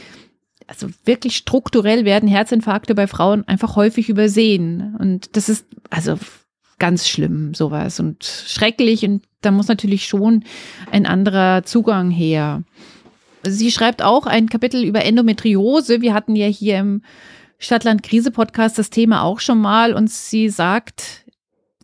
also 0.66 0.88
wirklich 1.04 1.36
strukturell 1.36 2.04
werden 2.04 2.28
Herzinfarkte 2.28 2.94
bei 2.94 3.06
Frauen 3.06 3.46
einfach 3.46 3.76
häufig 3.76 4.08
übersehen. 4.08 4.96
Und 4.98 5.36
das 5.36 5.48
ist 5.48 5.66
also 5.90 6.18
ganz 6.82 7.08
schlimm, 7.08 7.54
sowas 7.54 8.00
und 8.00 8.24
schrecklich. 8.24 9.04
Und 9.04 9.22
da 9.40 9.52
muss 9.52 9.68
natürlich 9.68 10.06
schon 10.06 10.42
ein 10.90 11.06
anderer 11.06 11.62
Zugang 11.62 12.10
her. 12.10 12.64
Sie 13.44 13.70
schreibt 13.70 14.02
auch 14.02 14.26
ein 14.26 14.48
Kapitel 14.48 14.84
über 14.84 15.04
Endometriose. 15.04 16.00
Wir 16.00 16.12
hatten 16.12 16.34
ja 16.34 16.48
hier 16.48 16.80
im 16.80 17.02
Stadtland-Krise-Podcast 17.60 18.78
das 18.78 18.90
Thema 18.90 19.22
auch 19.22 19.38
schon 19.38 19.60
mal 19.60 19.94
und 19.94 20.10
sie 20.10 20.48
sagt, 20.48 21.24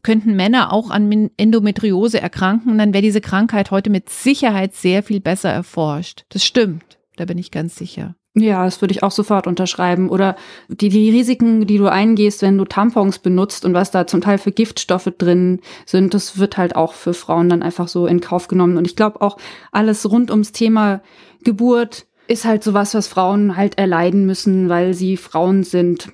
könnten 0.02 0.34
Männer 0.34 0.72
auch 0.72 0.90
an 0.90 1.30
Endometriose 1.36 2.20
erkranken, 2.20 2.76
dann 2.76 2.92
wäre 2.92 3.02
diese 3.02 3.20
Krankheit 3.20 3.70
heute 3.70 3.90
mit 3.90 4.10
Sicherheit 4.10 4.74
sehr 4.74 5.04
viel 5.04 5.20
besser 5.20 5.50
erforscht. 5.50 6.24
Das 6.30 6.44
stimmt, 6.44 6.98
da 7.14 7.24
bin 7.24 7.38
ich 7.38 7.52
ganz 7.52 7.76
sicher. 7.76 8.16
Ja, 8.34 8.64
das 8.64 8.80
würde 8.80 8.92
ich 8.92 9.02
auch 9.02 9.10
sofort 9.10 9.46
unterschreiben. 9.46 10.10
Oder 10.10 10.36
die, 10.68 10.90
die 10.90 11.10
Risiken, 11.10 11.66
die 11.66 11.78
du 11.78 11.90
eingehst, 11.90 12.42
wenn 12.42 12.58
du 12.58 12.64
Tampons 12.64 13.18
benutzt 13.18 13.64
und 13.64 13.74
was 13.74 13.90
da 13.90 14.06
zum 14.06 14.20
Teil 14.20 14.38
für 14.38 14.52
Giftstoffe 14.52 15.12
drin 15.18 15.60
sind, 15.86 16.14
das 16.14 16.38
wird 16.38 16.56
halt 16.56 16.76
auch 16.76 16.92
für 16.92 17.14
Frauen 17.14 17.48
dann 17.48 17.62
einfach 17.62 17.88
so 17.88 18.06
in 18.06 18.20
Kauf 18.20 18.48
genommen. 18.48 18.76
Und 18.76 18.86
ich 18.86 18.96
glaube 18.96 19.20
auch 19.22 19.38
alles 19.72 20.08
rund 20.08 20.30
ums 20.30 20.52
Thema 20.52 21.02
Geburt 21.42 22.06
ist 22.28 22.44
halt 22.44 22.62
sowas, 22.62 22.94
was 22.94 23.08
Frauen 23.08 23.56
halt 23.56 23.78
erleiden 23.78 24.26
müssen, 24.26 24.68
weil 24.68 24.94
sie 24.94 25.16
Frauen 25.16 25.64
sind. 25.64 26.12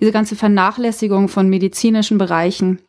Diese 0.00 0.12
ganze 0.12 0.36
Vernachlässigung 0.36 1.28
von 1.28 1.48
medizinischen 1.48 2.18
Bereichen 2.18 2.80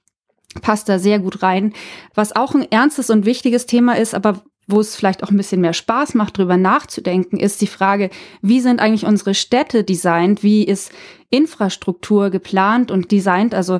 passt 0.62 0.90
da 0.90 1.00
sehr 1.00 1.20
gut 1.20 1.44
rein. 1.44 1.74
Was 2.16 2.36
auch 2.36 2.56
ein 2.56 2.70
ernstes 2.70 3.10
und 3.10 3.26
wichtiges 3.26 3.68
Thema 3.68 3.98
ist, 3.98 4.16
aber 4.16 4.44
wo 4.68 4.82
es 4.82 4.96
vielleicht 4.96 5.24
auch 5.24 5.30
ein 5.30 5.38
bisschen 5.38 5.62
mehr 5.62 5.74
Spaß 5.74 6.14
macht, 6.14 6.38
drüber 6.38 6.58
nachzudenken, 6.58 7.38
ist 7.38 7.62
die 7.62 7.68
Frage, 7.68 8.10
wie 8.42 8.60
sind 8.60 8.82
eigentlich 8.82 9.06
unsere 9.06 9.34
Städte 9.34 9.84
designt? 9.84 10.44
Wie 10.44 10.64
ist 10.64 10.92
Infrastruktur 11.30 12.30
geplant 12.30 12.92
und 12.92 13.12
designt? 13.12 13.56
Also 13.56 13.80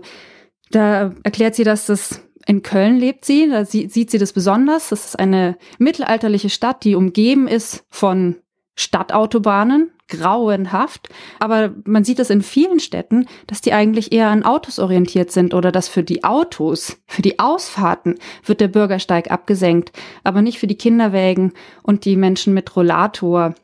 da 0.72 1.13
erklärt 1.24 1.56
sie, 1.56 1.65
dass 1.65 1.86
das 1.86 2.22
in 2.46 2.63
Köln 2.63 2.98
lebt 2.98 3.25
sie, 3.25 3.50
da 3.50 3.65
sieht 3.65 4.10
sie 4.10 4.17
das 4.17 4.32
besonders. 4.32 4.89
Das 4.89 5.06
ist 5.06 5.20
eine 5.20 5.58
mittelalterliche 5.79 6.50
Stadt, 6.50 6.86
die 6.86 6.96
umgeben 6.96 7.50
ist 7.50 7.86
von 7.89 8.38
Stadtautobahnen, 8.77 9.91
grauenhaft. 10.07 11.10
Aber 11.39 11.74
man 11.84 12.03
sieht 12.03 12.19
es 12.19 12.29
in 12.29 12.41
vielen 12.41 12.79
Städten, 12.79 13.27
dass 13.48 13.62
die 13.62 13.74
eigentlich 13.74 14.12
eher 14.12 14.29
an 14.29 14.43
Autos 14.43 14.79
orientiert 14.79 15.31
sind 15.31 15.53
oder 15.53 15.72
dass 15.72 15.88
für 15.88 16.03
die 16.03 16.24
Autos, 16.24 17.01
für 17.07 17.22
die 17.22 17.39
Ausfahrten 17.39 18.15
wird 18.46 18.62
der 18.62 18.69
Bürgersteig 18.69 19.31
abgesenkt, 19.31 19.91
aber 20.24 20.41
nicht 20.41 20.60
für 20.60 20.67
die 20.67 20.77
Kinderwägen 20.77 21.53
und 21.84 22.05
die 22.05 22.15
Menschen 22.15 22.53
mit 22.53 22.75
Rollator 22.75 23.55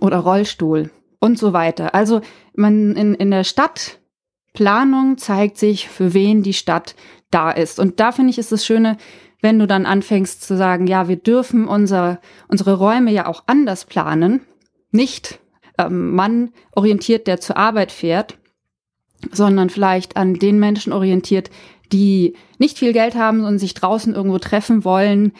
oder 0.00 0.18
Rollstuhl 0.18 0.90
und 1.20 1.38
so 1.38 1.52
weiter. 1.52 1.94
Also 1.94 2.20
man 2.54 2.94
in, 2.94 3.14
in 3.14 3.30
der 3.30 3.44
Stadtplanung 3.44 5.18
zeigt 5.18 5.58
sich, 5.58 5.88
für 5.88 6.14
wen 6.14 6.42
die 6.42 6.52
Stadt 6.52 6.94
da 7.30 7.50
ist. 7.50 7.80
Und 7.80 7.98
da 7.98 8.12
finde 8.12 8.30
ich 8.30 8.38
ist 8.38 8.52
das 8.52 8.64
Schöne, 8.64 8.96
wenn 9.44 9.58
du 9.58 9.66
dann 9.66 9.84
anfängst 9.84 10.42
zu 10.42 10.56
sagen, 10.56 10.86
ja, 10.86 11.06
wir 11.06 11.16
dürfen 11.16 11.68
unser, 11.68 12.18
unsere 12.48 12.78
Räume 12.78 13.12
ja 13.12 13.26
auch 13.26 13.42
anders 13.46 13.84
planen, 13.84 14.40
nicht 14.90 15.38
ähm, 15.76 16.14
Mann 16.14 16.50
orientiert, 16.74 17.26
der 17.26 17.40
zur 17.40 17.58
Arbeit 17.58 17.92
fährt, 17.92 18.38
sondern 19.32 19.68
vielleicht 19.68 20.16
an 20.16 20.32
den 20.32 20.58
Menschen 20.58 20.94
orientiert, 20.94 21.50
die 21.92 22.36
nicht 22.56 22.78
viel 22.78 22.94
Geld 22.94 23.16
haben 23.16 23.44
und 23.44 23.58
sich 23.58 23.74
draußen 23.74 24.14
irgendwo 24.14 24.38
treffen 24.38 24.82
wollen, 24.82 25.32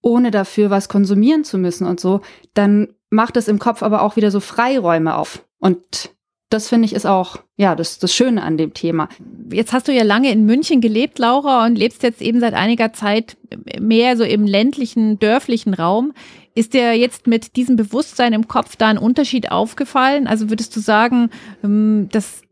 ohne 0.00 0.30
dafür 0.30 0.70
was 0.70 0.88
konsumieren 0.88 1.44
zu 1.44 1.58
müssen 1.58 1.86
und 1.86 2.00
so, 2.00 2.22
dann 2.54 2.94
macht 3.10 3.36
es 3.36 3.46
im 3.46 3.58
Kopf 3.58 3.82
aber 3.82 4.00
auch 4.00 4.16
wieder 4.16 4.30
so 4.30 4.40
Freiräume 4.40 5.18
auf. 5.18 5.44
Und 5.58 6.14
das 6.50 6.68
finde 6.68 6.86
ich 6.86 6.94
ist 6.94 7.06
auch, 7.06 7.38
ja, 7.56 7.74
das, 7.74 7.98
das 7.98 8.14
Schöne 8.14 8.42
an 8.42 8.56
dem 8.56 8.74
Thema. 8.74 9.08
Jetzt 9.50 9.72
hast 9.72 9.88
du 9.88 9.92
ja 9.92 10.04
lange 10.04 10.30
in 10.30 10.46
München 10.46 10.80
gelebt, 10.80 11.18
Laura, 11.18 11.66
und 11.66 11.76
lebst 11.76 12.02
jetzt 12.02 12.22
eben 12.22 12.40
seit 12.40 12.54
einiger 12.54 12.92
Zeit 12.92 13.36
mehr 13.80 14.16
so 14.16 14.24
im 14.24 14.46
ländlichen, 14.46 15.18
dörflichen 15.18 15.74
Raum. 15.74 16.12
Ist 16.54 16.74
dir 16.74 16.96
jetzt 16.96 17.26
mit 17.26 17.56
diesem 17.56 17.76
Bewusstsein 17.76 18.32
im 18.32 18.46
Kopf 18.46 18.76
da 18.76 18.86
ein 18.86 18.98
Unterschied 18.98 19.50
aufgefallen? 19.50 20.26
Also 20.26 20.50
würdest 20.50 20.76
du 20.76 20.80
sagen, 20.80 21.30
ähm, 21.64 22.08
das 22.12 22.42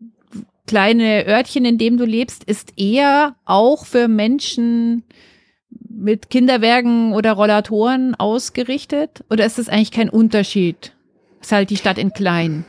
kleine 0.66 1.26
Örtchen, 1.26 1.64
in 1.64 1.78
dem 1.78 1.96
du 1.96 2.04
lebst, 2.04 2.44
ist 2.44 2.72
eher 2.76 3.36
auch 3.44 3.86
für 3.86 4.08
Menschen 4.08 5.04
mit 5.88 6.30
Kinderwerken 6.30 7.12
oder 7.12 7.32
Rollatoren 7.32 8.14
ausgerichtet? 8.16 9.24
Oder 9.30 9.46
ist 9.46 9.58
das 9.58 9.68
eigentlich 9.68 9.92
kein 9.92 10.08
Unterschied? 10.08 10.94
Ist 11.40 11.52
halt 11.52 11.70
die 11.70 11.76
Stadt 11.76 11.98
in 11.98 12.12
klein. 12.12 12.64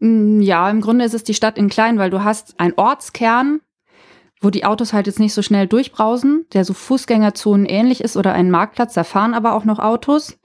Mm, 0.00 0.40
ja, 0.40 0.68
im 0.70 0.80
Grunde 0.80 1.04
ist 1.04 1.14
es 1.14 1.24
die 1.24 1.34
Stadt 1.34 1.58
in 1.58 1.68
klein, 1.68 1.98
weil 1.98 2.10
du 2.10 2.22
hast 2.24 2.58
einen 2.58 2.74
Ortskern, 2.76 3.60
wo 4.40 4.50
die 4.50 4.64
Autos 4.64 4.92
halt 4.92 5.06
jetzt 5.06 5.18
nicht 5.18 5.34
so 5.34 5.42
schnell 5.42 5.66
durchbrausen, 5.66 6.46
der 6.52 6.64
so 6.64 6.72
Fußgängerzonen 6.72 7.66
ähnlich 7.66 8.00
ist 8.02 8.16
oder 8.16 8.32
einen 8.32 8.50
Marktplatz, 8.50 8.94
da 8.94 9.04
fahren 9.04 9.34
aber 9.34 9.54
auch 9.54 9.64
noch 9.64 9.78
Autos. 9.78 10.38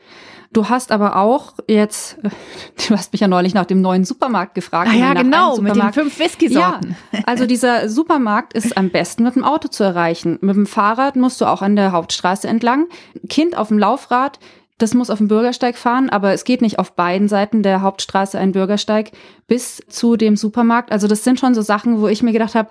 Du 0.52 0.70
hast 0.70 0.92
aber 0.92 1.16
auch 1.16 1.56
jetzt, 1.68 2.18
du 2.88 2.96
hast 2.96 3.12
mich 3.12 3.22
ja 3.22 3.28
neulich 3.28 3.56
nach 3.56 3.66
dem 3.66 3.82
neuen 3.82 4.06
Supermarkt 4.06 4.54
gefragt. 4.54 4.92
Ah 4.94 4.96
ja, 4.96 5.14
genau, 5.14 5.58
mit 5.58 5.76
den 5.76 5.94
fünf 5.94 6.18
Whisky-Sorten. 6.20 6.96
Ja, 7.12 7.20
also 7.26 7.48
dieser 7.48 7.90
Supermarkt 7.90 8.54
ist 8.54 8.78
am 8.78 8.90
besten 8.90 9.24
mit 9.24 9.36
dem 9.36 9.44
Auto 9.44 9.68
zu 9.68 9.84
erreichen. 9.84 10.38
Mit 10.42 10.56
dem 10.56 10.68
Fahrrad 10.68 11.16
musst 11.16 11.42
du 11.42 11.46
auch 11.46 11.64
an 11.64 11.76
der 11.76 11.92
Hauptstraße 11.92 12.48
entlang. 12.48 12.86
Kind 13.30 13.58
auf 13.58 13.70
dem 13.70 13.80
Laufrad, 13.80 14.40
das 14.78 14.94
muss 14.94 15.10
auf 15.10 15.20
dem 15.20 15.28
Bürgersteig 15.28 15.78
fahren, 15.78 16.10
aber 16.10 16.34
es 16.34 16.44
geht 16.44 16.62
nicht 16.62 16.80
auf 16.80 16.96
beiden 16.96 17.28
Seiten 17.28 17.64
der 17.64 17.82
Hauptstraße 17.82 18.40
ein 18.40 18.54
Bürgersteig 18.54 19.12
bis 19.48 19.82
zu 19.88 20.18
dem 20.18 20.36
Supermarkt. 20.36 20.92
Also 20.92 21.08
das 21.08 21.24
sind 21.24 21.40
schon 21.40 21.54
so 21.54 21.62
Sachen, 21.62 22.02
wo 22.02 22.08
ich 22.08 22.24
mir 22.24 22.34
gedacht 22.34 22.56
habe, 22.56 22.70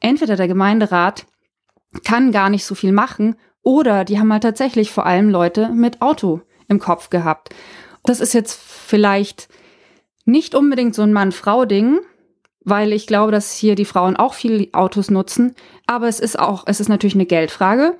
entweder 0.00 0.36
der 0.36 0.48
Gemeinderat 0.48 1.26
kann 2.04 2.32
gar 2.32 2.50
nicht 2.50 2.64
so 2.64 2.74
viel 2.74 2.92
machen 2.92 3.36
oder 3.62 4.04
die 4.04 4.18
haben 4.18 4.32
halt 4.32 4.42
tatsächlich 4.42 4.92
vor 4.92 5.06
allem 5.06 5.30
Leute 5.30 5.70
mit 5.70 6.02
Auto 6.02 6.42
im 6.68 6.78
Kopf 6.78 7.10
gehabt. 7.10 7.54
Das 8.04 8.20
ist 8.20 8.34
jetzt 8.34 8.54
vielleicht 8.54 9.48
nicht 10.24 10.54
unbedingt 10.54 10.94
so 10.94 11.02
ein 11.02 11.12
Mann-Frau-Ding, 11.12 12.00
weil 12.60 12.92
ich 12.92 13.06
glaube, 13.06 13.32
dass 13.32 13.54
hier 13.54 13.74
die 13.74 13.86
Frauen 13.86 14.16
auch 14.16 14.34
viel 14.34 14.68
Autos 14.72 15.10
nutzen. 15.10 15.54
Aber 15.86 16.08
es 16.08 16.20
ist 16.20 16.38
auch, 16.38 16.64
es 16.66 16.80
ist 16.80 16.88
natürlich 16.88 17.14
eine 17.14 17.26
Geldfrage. 17.26 17.96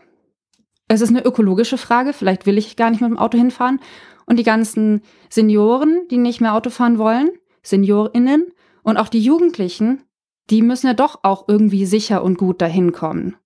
Es 0.89 1.01
ist 1.01 1.11
eine 1.11 1.25
ökologische 1.25 1.79
Frage. 1.79 2.13
Vielleicht 2.13 2.47
will 2.47 2.59
ich 2.59 2.77
gar 2.77 2.91
nicht 2.91 3.01
mit 3.01 3.11
dem 3.11 3.19
Auto 3.19 3.39
hinfahren. 3.39 3.81
Und 4.27 4.39
die 4.39 4.45
ganzen 4.45 5.03
Senioren, 5.31 6.07
die 6.11 6.19
nicht 6.19 6.41
mehr 6.41 6.55
Auto 6.55 6.71
fahren 6.71 6.99
wollen, 6.99 7.31
SeniorInnen 7.63 8.47
und 8.83 8.97
auch 8.97 9.09
die 9.09 9.21
Jugendlichen, 9.21 10.03
die 10.51 10.63
müssen 10.63 10.87
ja 10.87 10.95
doch 10.95 11.21
auch 11.23 11.45
irgendwie 11.49 11.87
sicher 11.87 12.23
und 12.23 12.39
gut 12.39 12.61
dahin 12.61 12.93
kommen. 12.93 13.37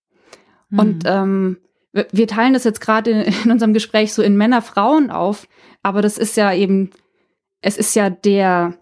Mhm. 0.70 0.78
Und 0.78 1.02
ähm, 1.06 1.56
wir 1.92 2.26
teilen 2.26 2.54
das 2.54 2.64
jetzt 2.64 2.80
gerade 2.80 3.11
in 3.44 3.50
unserem 3.50 3.75
Gespräch 3.75 4.12
so 4.12 4.22
in 4.22 4.37
Männer, 4.37 4.62
Frauen 4.62 5.11
auf, 5.11 5.46
aber 5.82 6.02
das 6.02 6.18
ist 6.18 6.37
ja 6.37 6.52
eben, 6.52 6.90
es 7.61 7.76
ist 7.76 7.94
ja 7.94 8.11
der, 8.11 8.75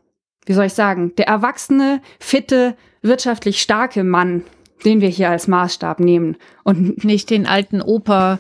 wie 0.47 0.53
soll 0.53 0.67
ich 0.67 0.75
sagen, 0.75 1.15
der 1.17 1.27
erwachsene, 1.27 2.01
fitte, 2.19 2.77
wirtschaftlich 3.03 3.61
starke 3.61 4.05
Mann, 4.05 4.45
den 4.85 5.01
wir 5.01 5.09
hier 5.09 5.31
als 5.31 5.49
Maßstab 5.49 6.01
nehmen 6.01 6.37
und 6.65 7.05
nicht 7.05 7.31
den 7.31 7.47
alten 7.47 7.83
Opa, 7.83 8.39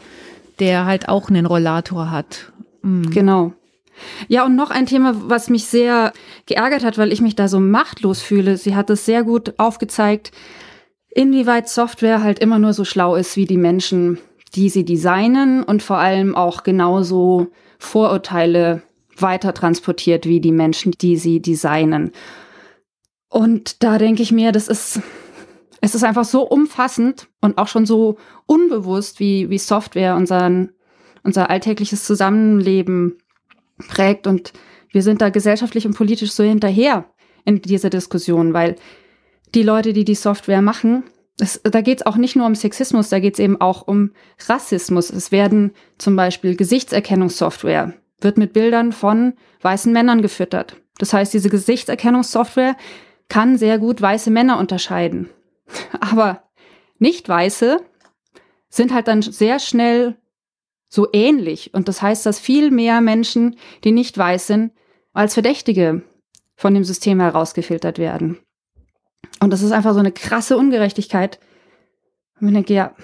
der 0.58 0.84
halt 0.84 1.08
auch 1.08 1.28
einen 1.28 1.46
Rollator 1.46 2.10
hat. 2.10 2.52
Mhm. 2.82 3.10
Genau. 3.10 3.52
Ja, 4.28 4.46
und 4.46 4.56
noch 4.56 4.70
ein 4.70 4.86
Thema, 4.86 5.14
was 5.28 5.50
mich 5.50 5.66
sehr 5.66 6.12
geärgert 6.46 6.84
hat, 6.84 6.98
weil 6.98 7.12
ich 7.12 7.20
mich 7.20 7.36
da 7.36 7.48
so 7.48 7.60
machtlos 7.60 8.22
fühle. 8.22 8.56
Sie 8.56 8.74
hat 8.74 8.88
es 8.90 9.04
sehr 9.04 9.24
gut 9.24 9.54
aufgezeigt, 9.58 10.32
inwieweit 11.10 11.68
Software 11.68 12.22
halt 12.22 12.38
immer 12.38 12.58
nur 12.58 12.72
so 12.72 12.84
schlau 12.84 13.14
ist 13.16 13.36
wie 13.36 13.46
die 13.46 13.58
Menschen, 13.58 14.18
die 14.54 14.68
sie 14.68 14.84
designen 14.84 15.62
und 15.62 15.82
vor 15.82 15.98
allem 15.98 16.34
auch 16.34 16.62
genauso 16.62 17.48
Vorurteile 17.78 18.82
weiter 19.16 19.54
transportiert 19.54 20.26
wie 20.26 20.40
die 20.40 20.52
Menschen, 20.52 20.92
die 20.92 21.16
sie 21.16 21.40
designen. 21.40 22.12
Und 23.28 23.82
da 23.82 23.98
denke 23.98 24.22
ich 24.22 24.32
mir, 24.32 24.50
das 24.52 24.68
ist, 24.68 25.00
es 25.80 25.94
ist 25.94 26.04
einfach 26.04 26.24
so 26.24 26.42
umfassend 26.42 27.28
und 27.40 27.58
auch 27.58 27.68
schon 27.68 27.86
so 27.86 28.18
unbewusst, 28.46 29.20
wie, 29.20 29.48
wie 29.50 29.58
Software 29.58 30.16
unseren, 30.16 30.70
unser 31.22 31.50
alltägliches 31.50 32.04
Zusammenleben 32.04 33.18
prägt. 33.88 34.26
Und 34.26 34.52
wir 34.90 35.02
sind 35.02 35.22
da 35.22 35.30
gesellschaftlich 35.30 35.86
und 35.86 35.96
politisch 35.96 36.32
so 36.32 36.42
hinterher 36.42 37.06
in 37.44 37.62
dieser 37.62 37.90
Diskussion, 37.90 38.52
weil 38.52 38.76
die 39.54 39.62
Leute, 39.62 39.92
die 39.92 40.04
die 40.04 40.14
Software 40.14 40.62
machen, 40.62 41.04
es, 41.38 41.60
da 41.62 41.80
geht 41.80 42.00
es 42.00 42.06
auch 42.06 42.16
nicht 42.16 42.36
nur 42.36 42.46
um 42.46 42.54
Sexismus, 42.54 43.08
da 43.08 43.18
geht 43.18 43.34
es 43.34 43.40
eben 43.40 43.60
auch 43.60 43.88
um 43.88 44.10
Rassismus. 44.46 45.08
Es 45.08 45.32
werden 45.32 45.72
zum 45.96 46.14
Beispiel 46.14 46.54
Gesichtserkennungssoftware, 46.54 47.94
wird 48.20 48.36
mit 48.36 48.52
Bildern 48.52 48.92
von 48.92 49.32
weißen 49.62 49.90
Männern 49.90 50.20
gefüttert. 50.20 50.76
Das 50.98 51.14
heißt, 51.14 51.32
diese 51.32 51.48
Gesichtserkennungssoftware 51.48 52.76
kann 53.28 53.56
sehr 53.56 53.78
gut 53.78 54.02
weiße 54.02 54.30
Männer 54.30 54.58
unterscheiden. 54.58 55.30
Aber 56.00 56.42
nicht 56.98 57.28
weiße 57.28 57.78
sind 58.68 58.94
halt 58.94 59.08
dann 59.08 59.22
sehr 59.22 59.58
schnell 59.58 60.16
so 60.88 61.08
ähnlich. 61.12 61.72
Und 61.74 61.88
das 61.88 62.02
heißt, 62.02 62.26
dass 62.26 62.40
viel 62.40 62.70
mehr 62.70 63.00
Menschen, 63.00 63.56
die 63.84 63.92
nicht 63.92 64.16
weiß 64.16 64.48
sind, 64.48 64.72
als 65.12 65.34
Verdächtige 65.34 66.02
von 66.56 66.74
dem 66.74 66.84
System 66.84 67.20
herausgefiltert 67.20 67.98
werden. 67.98 68.38
Und 69.40 69.52
das 69.52 69.62
ist 69.62 69.72
einfach 69.72 69.94
so 69.94 70.00
eine 70.00 70.12
krasse 70.12 70.56
Ungerechtigkeit. 70.56 71.38
Und 72.40 72.48
ich 72.48 72.54
denke, 72.54 72.74
ja, 72.74 72.94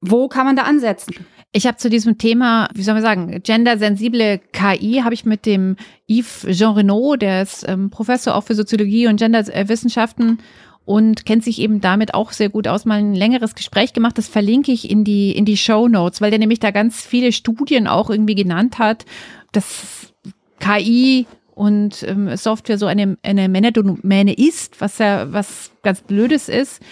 wo 0.00 0.28
kann 0.28 0.46
man 0.46 0.56
da 0.56 0.62
ansetzen? 0.62 1.26
Ich 1.52 1.66
habe 1.66 1.78
zu 1.78 1.90
diesem 1.90 2.16
Thema, 2.18 2.68
wie 2.74 2.82
soll 2.82 2.94
man 2.94 3.02
sagen, 3.02 3.42
gendersensible 3.42 4.38
KI, 4.52 5.00
habe 5.02 5.14
ich 5.14 5.24
mit 5.24 5.46
dem 5.46 5.76
Yves 6.08 6.46
Jean 6.50 6.74
Renaud, 6.74 7.22
der 7.22 7.42
ist 7.42 7.68
ähm, 7.68 7.90
Professor 7.90 8.36
auch 8.36 8.44
für 8.44 8.54
Soziologie 8.54 9.08
und 9.08 9.18
Genderwissenschaften 9.18 10.38
und 10.84 11.24
kennt 11.24 11.44
sich 11.44 11.60
eben 11.60 11.80
damit 11.80 12.14
auch 12.14 12.32
sehr 12.32 12.48
gut 12.48 12.66
aus, 12.66 12.84
mal 12.84 12.98
ein 12.98 13.14
längeres 13.14 13.54
Gespräch 13.54 13.92
gemacht. 13.92 14.18
Das 14.18 14.28
verlinke 14.28 14.72
ich 14.72 14.90
in 14.90 15.04
die, 15.04 15.32
in 15.32 15.44
die 15.44 15.56
Show 15.56 15.88
Notes, 15.88 16.20
weil 16.20 16.30
der 16.30 16.38
nämlich 16.38 16.60
da 16.60 16.70
ganz 16.70 17.04
viele 17.04 17.32
Studien 17.32 17.86
auch 17.86 18.10
irgendwie 18.10 18.34
genannt 18.34 18.78
hat, 18.78 19.04
dass 19.52 20.12
KI 20.58 21.26
und 21.54 22.02
ähm, 22.04 22.36
Software 22.36 22.78
so 22.78 22.86
eine, 22.86 23.18
eine 23.22 23.48
Männerdomäne 23.48 24.32
ist, 24.32 24.80
was 24.80 24.98
ja 24.98 25.32
was 25.32 25.70
ganz 25.82 26.00
Blödes 26.00 26.48
ist. 26.48 26.82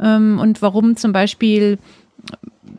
Ähm, 0.00 0.38
und 0.40 0.62
warum 0.62 0.96
zum 0.96 1.12
Beispiel 1.12 1.78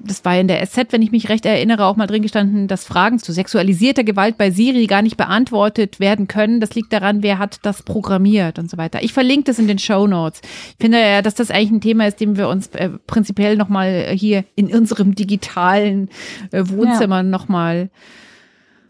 das 0.06 0.24
war 0.24 0.38
in 0.40 0.48
der 0.48 0.66
SZ, 0.66 0.92
wenn 0.92 1.02
ich 1.02 1.12
mich 1.12 1.30
recht 1.30 1.46
erinnere, 1.46 1.86
auch 1.86 1.96
mal 1.96 2.08
drin 2.08 2.22
gestanden, 2.22 2.68
dass 2.68 2.86
Fragen 2.86 3.20
zu 3.20 3.32
sexualisierter 3.32 4.04
Gewalt 4.04 4.38
bei 4.38 4.52
Siri 4.52 4.88
gar 4.88 5.02
nicht 5.02 5.18
beantwortet 5.18 6.00
werden 6.00 6.28
können. 6.28 6.60
Das 6.60 6.76
liegt 6.76 6.94
daran, 6.94 7.24
wer 7.24 7.40
hat 7.40 7.60
das 7.64 7.84
programmiert 7.84 8.60
und 8.60 8.70
so 8.70 8.78
weiter. 8.78 9.04
Ich 9.04 9.14
verlinke 9.14 9.46
das 9.46 9.60
in 9.60 9.68
den 9.68 9.80
Show 9.80 10.08
Notes. 10.08 10.42
Ich 10.44 10.78
finde 10.80 11.00
ja, 11.00 11.22
dass 11.22 11.36
das 11.36 11.52
eigentlich 11.52 11.72
ein 11.72 11.82
Thema 11.82 12.08
ist, 12.08 12.20
dem 12.20 12.38
wir 12.38 12.50
uns 12.50 12.68
äh, 12.68 12.90
prinzipiell 13.08 13.58
nochmal 13.58 14.10
hier 14.14 14.46
in 14.56 14.74
unserem 14.74 15.16
digitalen 15.16 16.10
äh, 16.52 16.64
Wohnzimmer 16.66 17.18
ja. 17.18 17.24
nochmal, 17.24 17.90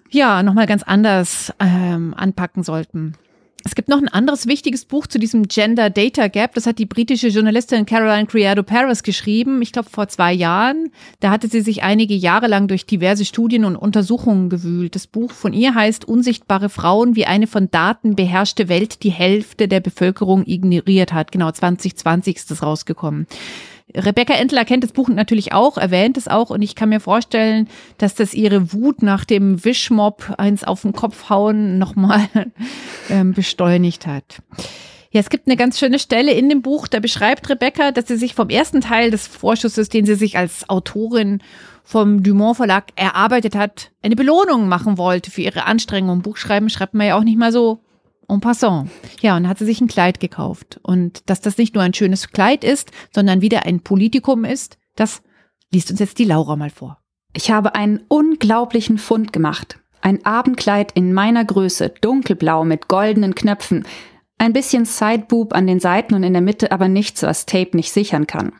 ja, 0.10 0.44
nochmal 0.44 0.68
ganz 0.68 0.84
anders 0.84 1.54
ähm, 1.60 2.14
anpacken 2.16 2.64
sollten. 2.64 3.16
Es 3.68 3.74
gibt 3.74 3.90
noch 3.90 3.98
ein 3.98 4.08
anderes 4.08 4.46
wichtiges 4.46 4.86
Buch 4.86 5.08
zu 5.08 5.18
diesem 5.18 5.48
Gender 5.48 5.90
Data 5.90 6.28
Gap. 6.28 6.54
Das 6.54 6.68
hat 6.68 6.78
die 6.78 6.86
britische 6.86 7.30
Journalistin 7.30 7.88
Caroline 7.88 8.28
Criado 8.28 8.62
Paris 8.62 9.02
geschrieben, 9.02 9.60
ich 9.64 9.72
glaube 9.72 9.90
vor 9.90 10.08
zwei 10.08 10.34
Jahren. 10.34 10.92
Da 11.20 11.32
hatte 11.32 11.48
sie 11.48 11.62
sich 11.62 11.82
einige 11.82 12.14
Jahre 12.14 12.46
lang 12.46 12.68
durch 12.68 12.86
diverse 12.86 13.26
Studien 13.26 13.66
und 13.66 13.76
Untersuchungen 13.76 14.52
gewühlt. 14.52 14.94
Das 14.94 15.08
Buch 15.08 15.32
von 15.32 15.52
ihr 15.52 15.74
heißt 15.74 16.06
Unsichtbare 16.06 16.70
Frauen, 16.70 17.16
wie 17.16 17.26
eine 17.26 17.48
von 17.48 17.72
Daten 17.72 18.16
beherrschte 18.16 18.70
Welt 18.70 19.02
die 19.02 19.10
Hälfte 19.10 19.68
der 19.68 19.80
Bevölkerung 19.80 20.46
ignoriert 20.46 21.12
hat. 21.12 21.32
Genau, 21.32 21.52
2020 21.52 22.36
ist 22.36 22.52
das 22.52 22.62
rausgekommen. 22.62 23.26
Rebecca 23.94 24.34
Entler 24.34 24.66
kennt 24.66 24.84
das 24.84 24.92
Buch 24.92 25.10
natürlich 25.10 25.54
auch, 25.54 25.78
erwähnt 25.78 26.18
es 26.18 26.28
auch 26.28 26.50
und 26.50 26.62
ich 26.62 26.76
kann 26.76 26.90
mir 26.90 27.00
vorstellen, 27.00 27.70
dass 27.98 28.16
das 28.16 28.34
ihre 28.34 28.74
Wut 28.74 29.04
nach 29.04 29.26
dem 29.26 29.64
Wischmob 29.64 30.34
eins 30.38 30.64
auf 30.64 30.82
den 30.82 30.94
Kopf 30.94 31.30
hauen 31.30 31.78
nochmal 31.78 32.28
ähm, 33.10 33.34
beschleunigt 33.34 34.08
hat. 34.08 34.42
Ja, 35.12 35.22
es 35.22 35.30
gibt 35.30 35.48
eine 35.48 35.56
ganz 35.56 35.80
schöne 35.80 36.00
Stelle 36.00 36.34
in 36.34 36.50
dem 36.50 36.62
Buch, 36.62 36.88
da 36.88 37.00
beschreibt 37.00 37.48
Rebecca, 37.50 37.92
dass 37.92 38.08
sie 38.08 38.18
sich 38.18 38.34
vom 38.34 38.50
ersten 38.50 38.82
Teil 38.82 39.12
des 39.12 39.28
Vorschusses, 39.28 39.88
den 39.88 40.06
sie 40.06 40.16
sich 40.16 40.38
als 40.38 40.70
Autorin 40.70 41.42
vom 41.86 42.24
Dumont 42.24 42.58
Verlag 42.58 42.86
erarbeitet 42.96 43.56
hat, 43.56 43.92
eine 44.02 44.16
Belohnung 44.16 44.68
machen 44.68 44.98
wollte 44.98 45.30
für 45.30 45.42
ihre 45.42 45.68
Anstrengungen. 45.68 46.24
Buchschreiben 46.24 46.70
schreibt 46.70 46.96
man 46.96 47.08
ja 47.08 47.18
auch 47.18 47.24
nicht 47.24 47.38
mal 47.38 47.52
so 47.52 47.80
En 48.28 48.40
passant. 48.40 48.90
Ja, 49.22 49.38
und 49.38 49.48
hat 49.48 49.60
sie 49.60 49.66
sich 49.66 49.82
ein 49.82 49.88
Kleid 49.88 50.20
gekauft. 50.20 50.80
Und 50.84 51.30
dass 51.30 51.42
das 51.42 51.58
nicht 51.58 51.76
nur 51.76 51.84
ein 51.84 51.94
schönes 51.94 52.30
Kleid 52.30 52.64
ist, 52.64 52.92
sondern 53.14 53.42
wieder 53.42 53.66
ein 53.66 53.82
Politikum 53.82 54.46
ist, 54.46 54.78
das 54.96 55.22
liest 55.72 55.92
uns 55.92 56.00
jetzt 56.00 56.18
die 56.20 56.26
Laura 56.26 56.56
mal 56.56 56.70
vor. 56.70 57.00
Ich 57.34 57.52
habe 57.52 57.76
einen 57.76 58.02
unglaublichen 58.08 58.98
Fund 58.98 59.34
gemacht. 59.34 59.80
Ein 60.02 60.26
Abendkleid 60.26 60.92
in 60.94 61.14
meiner 61.14 61.44
Größe, 61.44 61.90
dunkelblau 62.02 62.64
mit 62.64 62.88
goldenen 62.88 63.36
Knöpfen. 63.36 63.86
Ein 64.38 64.54
bisschen 64.54 64.86
Sideboob 64.86 65.54
an 65.54 65.68
den 65.68 65.80
Seiten 65.80 66.14
und 66.14 66.24
in 66.24 66.34
der 66.34 66.42
Mitte 66.42 66.72
aber 66.72 66.88
nichts, 66.88 67.24
was 67.24 67.46
Tape 67.46 67.76
nicht 67.76 67.92
sichern 67.92 68.28
kann. 68.28 68.54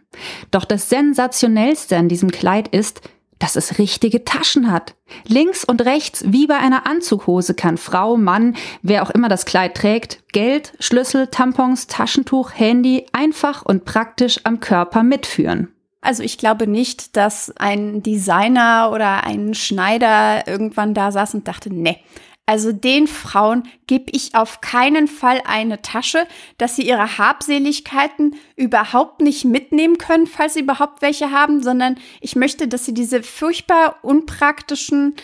Doch 0.52 0.66
das 0.66 0.90
sensationellste 0.90 1.98
an 1.98 2.10
diesem 2.10 2.32
Kleid 2.32 2.68
ist, 2.68 3.02
dass 3.46 3.56
es 3.56 3.78
richtige 3.78 4.26
Taschen 4.26 4.72
hat. 4.72 4.96
Links 5.28 5.64
und 5.64 5.86
rechts, 5.86 6.24
wie 6.26 6.48
bei 6.48 6.58
einer 6.58 6.88
Anzughose, 6.88 7.54
kann 7.54 7.78
Frau, 7.78 8.18
Mann, 8.18 8.56
wer 8.82 9.04
auch 9.04 9.12
immer 9.12 9.30
das 9.30 9.46
Kleid 9.46 9.76
trägt, 9.76 10.24
Geld, 10.34 10.74
Schlüssel, 10.80 11.28
Tampons, 11.28 11.86
Taschentuch, 11.86 12.54
Handy 12.56 13.06
einfach 13.12 13.64
und 13.64 13.86
praktisch 13.86 14.40
am 14.46 14.62
Körper 14.62 15.04
mitführen. 15.04 15.68
Also 16.02 16.24
ich 16.24 16.40
glaube 16.40 16.66
nicht, 16.66 17.16
dass 17.18 17.54
ein 17.58 18.02
Designer 18.02 18.90
oder 18.92 19.26
ein 19.26 19.54
Schneider 19.54 20.48
irgendwann 20.48 20.96
da 20.96 21.12
saß 21.12 21.36
und 21.36 21.48
dachte, 21.48 21.72
ne, 21.72 21.98
also 22.46 22.72
den 22.72 23.08
Frauen 23.08 23.64
gebe 23.88 24.12
ich 24.12 24.36
auf 24.36 24.62
keinen 24.62 25.08
Fall 25.08 25.42
eine 25.46 25.82
Tasche, 25.82 26.28
dass 26.60 26.76
sie 26.76 26.84
ihre 26.84 27.18
Habseligkeiten 27.18 28.36
überhaupt 28.56 29.22
nicht 29.22 29.46
mitnehmen 29.46 29.98
können, 29.98 30.28
falls 30.28 30.54
sie 30.54 30.60
überhaupt 30.60 31.02
welche 31.02 31.32
haben, 31.32 31.64
sondern 31.64 31.98
ich 32.22 32.36
möchte, 32.36 32.68
dass 32.68 32.86
sie 32.86 32.94
diese 32.94 33.24
furchtbar 33.24 33.98
unpraktischen 34.04 35.16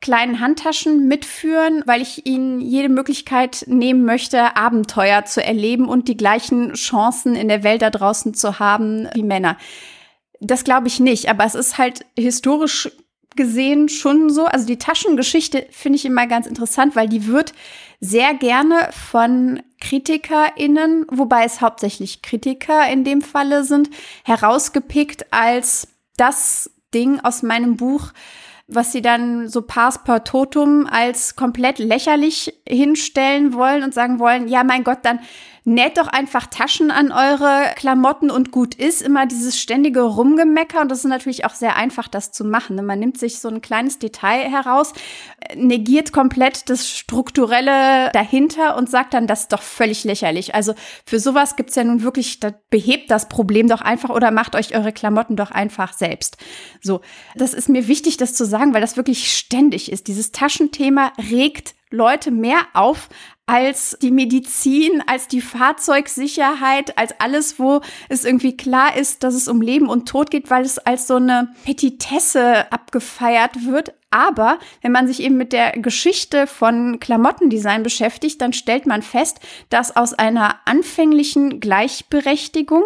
kleinen 0.00 0.40
Handtaschen 0.40 1.06
mitführen, 1.08 1.82
weil 1.86 2.02
ich 2.02 2.26
ihnen 2.26 2.60
jede 2.60 2.88
Möglichkeit 2.88 3.64
nehmen 3.68 4.04
möchte, 4.04 4.56
Abenteuer 4.56 5.24
zu 5.24 5.44
erleben 5.44 5.88
und 5.88 6.08
die 6.08 6.16
gleichen 6.16 6.72
Chancen 6.72 7.36
in 7.36 7.48
der 7.48 7.62
Welt 7.62 7.82
da 7.82 7.90
draußen 7.90 8.34
zu 8.34 8.58
haben 8.58 9.08
wie 9.14 9.22
Männer. 9.22 9.56
Das 10.40 10.64
glaube 10.64 10.88
ich 10.88 10.98
nicht, 10.98 11.28
aber 11.28 11.44
es 11.44 11.54
ist 11.54 11.78
halt 11.78 12.04
historisch 12.18 12.90
gesehen 13.36 13.88
schon 13.88 14.30
so. 14.30 14.44
Also 14.44 14.66
die 14.66 14.78
Taschengeschichte 14.78 15.66
finde 15.70 15.96
ich 15.96 16.04
immer 16.04 16.26
ganz 16.26 16.46
interessant, 16.46 16.96
weil 16.96 17.08
die 17.08 17.26
wird 17.26 17.52
sehr 18.00 18.34
gerne 18.34 18.88
von 19.10 19.62
KritikerInnen, 19.80 21.06
wobei 21.10 21.44
es 21.44 21.60
hauptsächlich 21.60 22.22
Kritiker 22.22 22.88
in 22.90 23.04
dem 23.04 23.22
Falle 23.22 23.64
sind, 23.64 23.90
herausgepickt 24.24 25.32
als 25.32 25.88
das 26.16 26.70
Ding 26.92 27.20
aus 27.20 27.42
meinem 27.42 27.76
Buch, 27.76 28.12
was 28.66 28.92
sie 28.92 29.02
dann 29.02 29.48
so 29.48 29.62
pars 29.62 30.02
per 30.04 30.24
totum 30.24 30.86
als 30.86 31.36
komplett 31.36 31.78
lächerlich 31.78 32.54
hinstellen 32.66 33.52
wollen 33.52 33.82
und 33.82 33.94
sagen 33.94 34.18
wollen, 34.18 34.48
ja, 34.48 34.64
mein 34.64 34.84
Gott, 34.84 34.98
dann 35.02 35.20
näht 35.64 35.96
doch 35.96 36.08
einfach 36.08 36.46
Taschen 36.46 36.90
an 36.90 37.12
eure 37.12 37.72
Klamotten 37.76 38.30
und 38.30 38.50
gut 38.50 38.74
ist. 38.74 39.02
Immer 39.02 39.26
dieses 39.26 39.60
ständige 39.60 40.02
Rumgemecker 40.02 40.80
und 40.80 40.90
das 40.90 40.98
ist 40.98 41.04
natürlich 41.04 41.44
auch 41.44 41.54
sehr 41.54 41.76
einfach, 41.76 42.08
das 42.08 42.32
zu 42.32 42.44
machen. 42.44 42.84
Man 42.84 42.98
nimmt 42.98 43.18
sich 43.18 43.38
so 43.38 43.48
ein 43.48 43.60
kleines 43.60 43.98
Detail 43.98 44.50
heraus, 44.50 44.92
negiert 45.54 46.12
komplett 46.12 46.68
das 46.68 46.88
Strukturelle 46.88 48.10
dahinter 48.12 48.76
und 48.76 48.90
sagt 48.90 49.14
dann, 49.14 49.26
das 49.26 49.42
ist 49.42 49.52
doch 49.52 49.62
völlig 49.62 50.04
lächerlich. 50.04 50.54
Also 50.54 50.74
für 51.06 51.20
sowas 51.20 51.56
gibt's 51.56 51.74
ja 51.74 51.84
nun 51.84 52.02
wirklich, 52.02 52.40
da 52.40 52.52
behebt 52.70 53.10
das 53.10 53.28
Problem 53.28 53.68
doch 53.68 53.80
einfach 53.80 54.10
oder 54.10 54.30
macht 54.30 54.54
euch 54.54 54.74
eure 54.74 54.92
Klamotten 54.92 55.36
doch 55.36 55.50
einfach 55.50 55.92
selbst. 55.92 56.36
So, 56.80 57.00
das 57.34 57.54
ist 57.54 57.68
mir 57.68 57.88
wichtig, 57.88 58.16
das 58.16 58.34
zu 58.34 58.44
sagen, 58.44 58.74
weil 58.74 58.80
das 58.80 58.96
wirklich 58.96 59.36
ständig 59.36 59.90
ist. 59.90 60.08
Dieses 60.08 60.32
Taschenthema 60.32 61.12
regt 61.30 61.74
Leute 61.90 62.30
mehr 62.30 62.60
auf 62.72 63.08
als 63.46 63.98
die 64.00 64.10
Medizin, 64.10 65.02
als 65.06 65.28
die 65.28 65.40
Fahrzeugsicherheit, 65.40 66.96
als 66.96 67.12
alles, 67.20 67.58
wo 67.58 67.80
es 68.08 68.24
irgendwie 68.24 68.56
klar 68.56 68.96
ist, 68.96 69.24
dass 69.24 69.34
es 69.34 69.48
um 69.48 69.60
Leben 69.60 69.88
und 69.88 70.08
Tod 70.08 70.30
geht, 70.30 70.48
weil 70.48 70.64
es 70.64 70.78
als 70.78 71.06
so 71.06 71.16
eine 71.16 71.52
Petitesse 71.64 72.72
abgefeiert 72.72 73.66
wird. 73.66 73.94
Aber 74.12 74.58
wenn 74.82 74.92
man 74.92 75.06
sich 75.06 75.22
eben 75.22 75.36
mit 75.36 75.52
der 75.52 75.72
Geschichte 75.72 76.46
von 76.46 77.00
Klamottendesign 77.00 77.82
beschäftigt, 77.82 78.40
dann 78.40 78.52
stellt 78.52 78.86
man 78.86 79.02
fest, 79.02 79.40
dass 79.70 79.96
aus 79.96 80.12
einer 80.12 80.56
anfänglichen 80.66 81.60
Gleichberechtigung 81.60 82.84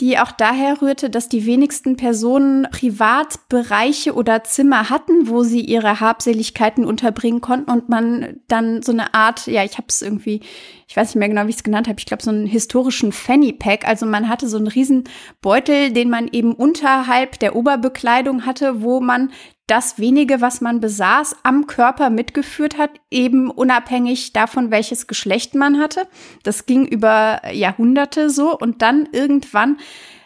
die 0.00 0.18
auch 0.18 0.32
daher 0.32 0.82
rührte, 0.82 1.08
dass 1.08 1.28
die 1.28 1.46
wenigsten 1.46 1.96
Personen 1.96 2.66
Privatbereiche 2.70 4.14
oder 4.14 4.42
Zimmer 4.42 4.90
hatten, 4.90 5.28
wo 5.28 5.44
sie 5.44 5.60
ihre 5.60 6.00
Habseligkeiten 6.00 6.84
unterbringen 6.84 7.40
konnten 7.40 7.70
und 7.70 7.88
man 7.88 8.40
dann 8.48 8.82
so 8.82 8.90
eine 8.90 9.14
Art, 9.14 9.46
ja, 9.46 9.62
ich 9.62 9.76
habe 9.76 9.86
es 9.88 10.02
irgendwie, 10.02 10.40
ich 10.86 10.96
weiß 10.96 11.08
nicht 11.08 11.16
mehr 11.16 11.28
genau, 11.28 11.46
wie 11.46 11.50
ich 11.50 11.56
es 11.56 11.62
genannt 11.62 11.88
habe, 11.88 11.98
ich 11.98 12.06
glaube 12.06 12.22
so 12.22 12.30
einen 12.30 12.46
historischen 12.46 13.12
Fanny 13.12 13.52
Pack, 13.52 13.86
also 13.86 14.06
man 14.06 14.28
hatte 14.28 14.48
so 14.48 14.56
einen 14.56 14.66
riesen 14.66 15.04
Beutel, 15.40 15.92
den 15.92 16.10
man 16.10 16.28
eben 16.28 16.54
unterhalb 16.54 17.38
der 17.38 17.56
Oberbekleidung 17.56 18.46
hatte, 18.46 18.82
wo 18.82 19.00
man 19.00 19.30
das 19.66 19.98
wenige, 19.98 20.40
was 20.40 20.60
man 20.60 20.80
besaß, 20.80 21.36
am 21.42 21.66
Körper 21.66 22.10
mitgeführt 22.10 22.76
hat, 22.76 22.90
eben 23.10 23.50
unabhängig 23.50 24.32
davon, 24.34 24.70
welches 24.70 25.06
Geschlecht 25.06 25.54
man 25.54 25.80
hatte. 25.80 26.06
Das 26.42 26.66
ging 26.66 26.86
über 26.86 27.40
Jahrhunderte 27.50 28.28
so. 28.28 28.58
Und 28.58 28.82
dann 28.82 29.08
irgendwann 29.12 29.78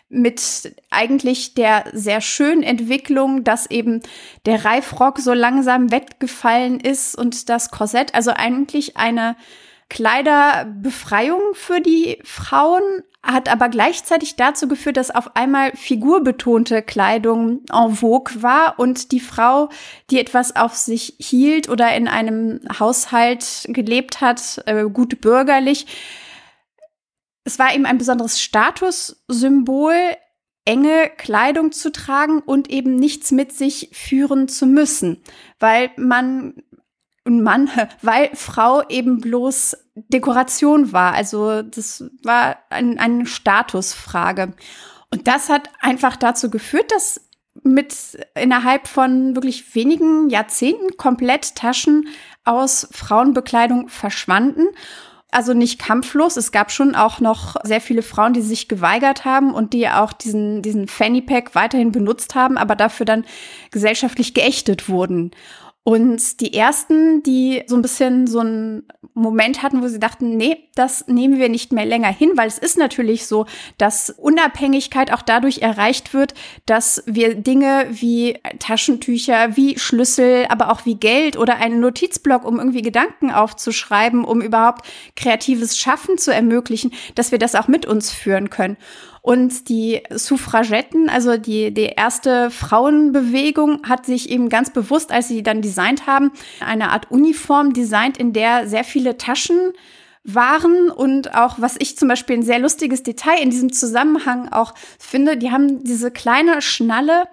mit 0.08 0.74
eigentlich 0.90 1.54
der 1.54 1.84
sehr 1.92 2.20
schönen 2.20 2.62
Entwicklung, 2.62 3.44
dass 3.44 3.70
eben 3.70 4.00
der 4.46 4.64
Reifrock 4.64 5.18
so 5.18 5.34
langsam 5.34 5.92
weggefallen 5.92 6.80
ist 6.80 7.16
und 7.16 7.48
das 7.48 7.70
Korsett, 7.70 8.14
also 8.14 8.32
eigentlich 8.34 8.96
eine 8.96 9.36
Kleiderbefreiung 9.88 11.40
für 11.54 11.80
die 11.80 12.18
Frauen, 12.22 12.82
hat 13.22 13.48
aber 13.48 13.68
gleichzeitig 13.68 14.36
dazu 14.36 14.68
geführt, 14.68 14.96
dass 14.96 15.10
auf 15.10 15.36
einmal 15.36 15.72
figurbetonte 15.74 16.82
Kleidung 16.82 17.62
en 17.72 17.94
vogue 17.96 18.42
war 18.42 18.78
und 18.78 19.12
die 19.12 19.20
Frau, 19.20 19.68
die 20.10 20.20
etwas 20.20 20.56
auf 20.56 20.74
sich 20.74 21.14
hielt 21.18 21.68
oder 21.68 21.94
in 21.94 22.08
einem 22.08 22.60
Haushalt 22.78 23.66
gelebt 23.68 24.20
hat, 24.20 24.62
äh, 24.66 24.84
gut 24.84 25.20
bürgerlich, 25.20 25.86
es 27.44 27.58
war 27.58 27.74
eben 27.74 27.86
ein 27.86 27.98
besonderes 27.98 28.40
Statussymbol, 28.42 29.94
enge 30.66 31.10
Kleidung 31.16 31.72
zu 31.72 31.90
tragen 31.90 32.40
und 32.40 32.70
eben 32.70 32.96
nichts 32.96 33.32
mit 33.32 33.52
sich 33.52 33.88
führen 33.92 34.48
zu 34.48 34.66
müssen, 34.66 35.22
weil 35.58 35.90
man 35.96 36.62
und 37.28 37.42
Mann, 37.42 37.70
weil 38.02 38.30
Frau 38.34 38.82
eben 38.88 39.20
bloß 39.20 39.76
Dekoration 39.94 40.92
war. 40.92 41.12
Also 41.12 41.62
das 41.62 42.04
war 42.22 42.56
ein, 42.70 42.98
eine 42.98 43.26
Statusfrage. 43.26 44.54
Und 45.12 45.28
das 45.28 45.48
hat 45.48 45.70
einfach 45.80 46.16
dazu 46.16 46.50
geführt, 46.50 46.90
dass 46.90 47.20
mit 47.62 48.18
innerhalb 48.34 48.86
von 48.86 49.34
wirklich 49.34 49.74
wenigen 49.74 50.30
Jahrzehnten 50.30 50.96
komplett 50.96 51.56
Taschen 51.56 52.08
aus 52.44 52.88
Frauenbekleidung 52.92 53.88
verschwanden. 53.88 54.68
Also 55.30 55.52
nicht 55.52 55.78
kampflos. 55.78 56.38
Es 56.38 56.52
gab 56.52 56.70
schon 56.70 56.94
auch 56.94 57.20
noch 57.20 57.56
sehr 57.62 57.82
viele 57.82 58.02
Frauen, 58.02 58.32
die 58.32 58.40
sich 58.40 58.68
geweigert 58.68 59.26
haben 59.26 59.52
und 59.52 59.74
die 59.74 59.88
auch 59.88 60.14
diesen, 60.14 60.62
diesen 60.62 60.88
Fanny 60.88 61.20
Pack 61.20 61.54
weiterhin 61.54 61.92
benutzt 61.92 62.34
haben, 62.34 62.56
aber 62.56 62.76
dafür 62.76 63.04
dann 63.04 63.26
gesellschaftlich 63.70 64.32
geächtet 64.32 64.88
wurden. 64.88 65.32
Und 65.88 66.42
die 66.42 66.52
ersten, 66.52 67.22
die 67.22 67.62
so 67.66 67.74
ein 67.74 67.80
bisschen 67.80 68.26
so 68.26 68.40
einen 68.40 68.82
Moment 69.14 69.62
hatten, 69.62 69.82
wo 69.82 69.88
sie 69.88 69.98
dachten, 69.98 70.36
nee, 70.36 70.68
das 70.74 71.08
nehmen 71.08 71.38
wir 71.38 71.48
nicht 71.48 71.72
mehr 71.72 71.86
länger 71.86 72.12
hin, 72.12 72.32
weil 72.34 72.46
es 72.46 72.58
ist 72.58 72.76
natürlich 72.76 73.26
so, 73.26 73.46
dass 73.78 74.10
Unabhängigkeit 74.10 75.10
auch 75.14 75.22
dadurch 75.22 75.62
erreicht 75.62 76.12
wird, 76.12 76.34
dass 76.66 77.02
wir 77.06 77.36
Dinge 77.36 77.86
wie 77.88 78.38
Taschentücher, 78.58 79.56
wie 79.56 79.78
Schlüssel, 79.78 80.44
aber 80.50 80.70
auch 80.72 80.84
wie 80.84 80.96
Geld 80.96 81.38
oder 81.38 81.56
einen 81.56 81.80
Notizblock, 81.80 82.44
um 82.44 82.58
irgendwie 82.58 82.82
Gedanken 82.82 83.30
aufzuschreiben, 83.30 84.26
um 84.26 84.42
überhaupt 84.42 84.86
kreatives 85.16 85.78
Schaffen 85.78 86.18
zu 86.18 86.34
ermöglichen, 86.34 86.92
dass 87.14 87.32
wir 87.32 87.38
das 87.38 87.54
auch 87.54 87.66
mit 87.66 87.86
uns 87.86 88.12
führen 88.12 88.50
können. 88.50 88.76
Und 89.28 89.68
die 89.68 90.00
Suffragetten, 90.08 91.10
also 91.10 91.36
die, 91.36 91.74
die 91.74 91.92
erste 91.94 92.50
Frauenbewegung, 92.50 93.86
hat 93.86 94.06
sich 94.06 94.30
eben 94.30 94.48
ganz 94.48 94.72
bewusst, 94.72 95.12
als 95.12 95.28
sie 95.28 95.42
dann 95.42 95.60
designt 95.60 96.06
haben, 96.06 96.32
eine 96.60 96.92
Art 96.92 97.10
Uniform 97.10 97.74
designt, 97.74 98.16
in 98.16 98.32
der 98.32 98.66
sehr 98.66 98.84
viele 98.84 99.18
Taschen 99.18 99.74
waren. 100.24 100.90
Und 100.90 101.34
auch, 101.34 101.60
was 101.60 101.76
ich 101.78 101.98
zum 101.98 102.08
Beispiel 102.08 102.38
ein 102.38 102.42
sehr 102.42 102.58
lustiges 102.58 103.02
Detail 103.02 103.42
in 103.42 103.50
diesem 103.50 103.70
Zusammenhang 103.70 104.48
auch 104.50 104.72
finde, 104.98 105.36
die 105.36 105.50
haben 105.50 105.84
diese 105.84 106.10
kleine 106.10 106.62
Schnalle, 106.62 107.28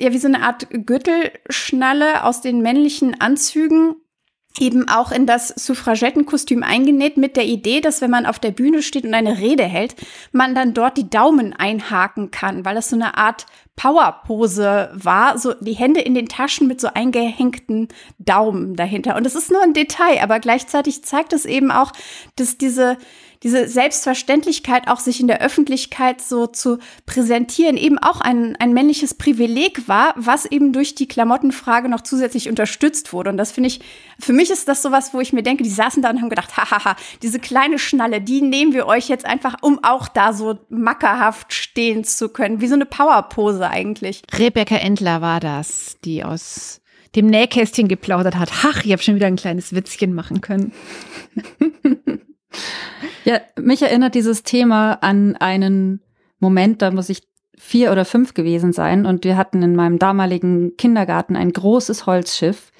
ja, 0.00 0.12
wie 0.12 0.18
so 0.18 0.26
eine 0.26 0.42
Art 0.42 0.66
Gürtelschnalle 0.70 2.24
aus 2.24 2.40
den 2.40 2.60
männlichen 2.60 3.20
Anzügen 3.20 3.94
eben 4.58 4.88
auch 4.88 5.12
in 5.12 5.26
das 5.26 5.48
Suffragettenkostüm 5.48 6.62
eingenäht 6.62 7.16
mit 7.16 7.36
der 7.36 7.44
Idee, 7.44 7.80
dass 7.80 8.00
wenn 8.00 8.10
man 8.10 8.26
auf 8.26 8.38
der 8.38 8.50
Bühne 8.50 8.82
steht 8.82 9.04
und 9.04 9.14
eine 9.14 9.38
Rede 9.38 9.64
hält, 9.64 9.94
man 10.32 10.54
dann 10.54 10.74
dort 10.74 10.96
die 10.96 11.10
Daumen 11.10 11.52
einhaken 11.52 12.30
kann, 12.30 12.64
weil 12.64 12.74
das 12.74 12.90
so 12.90 12.96
eine 12.96 13.16
Art 13.16 13.46
Powerpose 13.76 14.90
war, 14.94 15.38
so 15.38 15.52
die 15.52 15.74
Hände 15.74 16.00
in 16.00 16.14
den 16.14 16.28
Taschen 16.28 16.66
mit 16.66 16.80
so 16.80 16.88
eingehängten 16.92 17.88
Daumen 18.18 18.74
dahinter. 18.74 19.16
Und 19.16 19.24
das 19.24 19.34
ist 19.34 19.50
nur 19.50 19.62
ein 19.62 19.74
Detail, 19.74 20.22
aber 20.22 20.40
gleichzeitig 20.40 21.04
zeigt 21.04 21.34
es 21.34 21.44
eben 21.44 21.70
auch, 21.70 21.92
dass 22.36 22.56
diese 22.56 22.96
diese 23.42 23.68
Selbstverständlichkeit, 23.68 24.88
auch 24.88 25.00
sich 25.00 25.20
in 25.20 25.26
der 25.26 25.40
Öffentlichkeit 25.40 26.20
so 26.20 26.46
zu 26.46 26.78
präsentieren, 27.04 27.76
eben 27.76 27.98
auch 27.98 28.20
ein, 28.20 28.56
ein 28.56 28.72
männliches 28.72 29.14
Privileg 29.14 29.88
war, 29.88 30.14
was 30.16 30.44
eben 30.46 30.72
durch 30.72 30.94
die 30.94 31.08
Klamottenfrage 31.08 31.88
noch 31.88 32.00
zusätzlich 32.00 32.48
unterstützt 32.48 33.12
wurde. 33.12 33.30
Und 33.30 33.36
das 33.36 33.52
finde 33.52 33.68
ich, 33.68 33.80
für 34.18 34.32
mich 34.32 34.50
ist 34.50 34.68
das 34.68 34.82
sowas, 34.82 35.12
wo 35.12 35.20
ich 35.20 35.32
mir 35.32 35.42
denke, 35.42 35.62
die 35.62 35.70
saßen 35.70 36.02
da 36.02 36.10
und 36.10 36.20
haben 36.20 36.30
gedacht, 36.30 36.56
hahaha, 36.56 36.96
diese 37.22 37.38
kleine 37.38 37.78
Schnalle, 37.78 38.20
die 38.20 38.42
nehmen 38.42 38.72
wir 38.72 38.86
euch 38.86 39.08
jetzt 39.08 39.26
einfach, 39.26 39.56
um 39.62 39.82
auch 39.82 40.08
da 40.08 40.32
so 40.32 40.58
mackerhaft 40.68 41.52
stehen 41.52 42.04
zu 42.04 42.28
können, 42.28 42.60
wie 42.60 42.68
so 42.68 42.74
eine 42.74 42.86
Powerpose 42.86 43.68
eigentlich. 43.68 44.22
Rebecca 44.32 44.76
Endler 44.76 45.20
war 45.20 45.40
das, 45.40 45.96
die 46.04 46.24
aus 46.24 46.80
dem 47.14 47.26
Nähkästchen 47.26 47.88
geplaudert 47.88 48.36
hat. 48.36 48.50
Ach, 48.64 48.84
ich 48.84 48.92
habe 48.92 49.02
schon 49.02 49.14
wieder 49.14 49.26
ein 49.26 49.36
kleines 49.36 49.74
Witzchen 49.74 50.14
machen 50.14 50.40
können. 50.40 50.72
Ja, 53.24 53.40
mich 53.58 53.82
erinnert 53.82 54.14
dieses 54.14 54.42
Thema 54.42 54.94
an 55.02 55.36
einen 55.36 56.02
Moment, 56.38 56.82
da 56.82 56.90
muss 56.90 57.08
ich 57.08 57.26
vier 57.58 57.90
oder 57.90 58.04
fünf 58.04 58.34
gewesen 58.34 58.72
sein 58.72 59.06
und 59.06 59.24
wir 59.24 59.36
hatten 59.36 59.62
in 59.62 59.74
meinem 59.74 59.98
damaligen 59.98 60.76
Kindergarten 60.76 61.36
ein 61.36 61.52
großes 61.52 62.06
Holzschiff, 62.06 62.70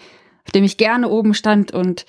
auf 0.44 0.52
dem 0.52 0.64
ich 0.64 0.76
gerne 0.76 1.08
oben 1.08 1.34
stand 1.34 1.72
und 1.72 2.06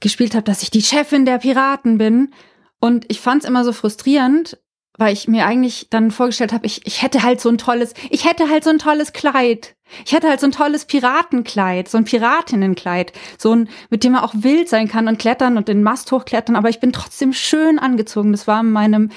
gespielt 0.00 0.34
habe, 0.34 0.44
dass 0.44 0.62
ich 0.62 0.70
die 0.70 0.82
Chefin 0.82 1.26
der 1.26 1.38
Piraten 1.38 1.98
bin. 1.98 2.32
Und 2.80 3.04
ich 3.08 3.20
fand 3.20 3.42
es 3.42 3.48
immer 3.48 3.64
so 3.64 3.72
frustrierend, 3.72 4.58
weil 5.00 5.14
ich 5.14 5.28
mir 5.28 5.46
eigentlich 5.46 5.88
dann 5.88 6.10
vorgestellt 6.10 6.52
habe, 6.52 6.66
ich, 6.66 6.86
ich 6.86 7.00
hätte 7.00 7.22
halt 7.22 7.40
so 7.40 7.48
ein 7.48 7.56
tolles, 7.56 7.94
ich 8.10 8.26
hätte 8.26 8.50
halt 8.50 8.64
so 8.64 8.70
ein 8.70 8.78
tolles 8.78 9.14
Kleid. 9.14 9.74
Ich 10.04 10.12
hätte 10.12 10.28
halt 10.28 10.40
so 10.40 10.46
ein 10.46 10.52
tolles 10.52 10.84
Piratenkleid, 10.84 11.88
so 11.88 11.96
ein 11.96 12.04
Piratinnenkleid, 12.04 13.14
so 13.38 13.52
ein, 13.52 13.70
mit 13.88 14.04
dem 14.04 14.12
man 14.12 14.22
auch 14.22 14.34
wild 14.36 14.68
sein 14.68 14.88
kann 14.88 15.08
und 15.08 15.18
klettern 15.18 15.56
und 15.56 15.68
den 15.68 15.82
Mast 15.82 16.12
hochklettern, 16.12 16.54
aber 16.54 16.68
ich 16.68 16.80
bin 16.80 16.92
trotzdem 16.92 17.32
schön 17.32 17.78
angezogen. 17.78 18.30
Das 18.30 18.46
war 18.46 18.60
in 18.60 18.70
meinem 18.70 19.10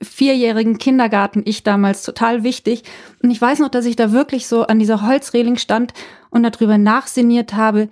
vierjährigen 0.00 0.78
Kindergarten 0.78 1.42
ich 1.44 1.62
damals 1.62 2.02
total 2.02 2.42
wichtig. 2.42 2.82
Und 3.22 3.30
ich 3.30 3.40
weiß 3.40 3.58
noch, 3.58 3.68
dass 3.68 3.84
ich 3.84 3.94
da 3.94 4.12
wirklich 4.12 4.48
so 4.48 4.66
an 4.66 4.78
dieser 4.78 5.06
Holzreling 5.06 5.58
stand 5.58 5.92
und 6.30 6.44
darüber 6.44 6.78
nachsiniert 6.78 7.52
habe 7.52 7.90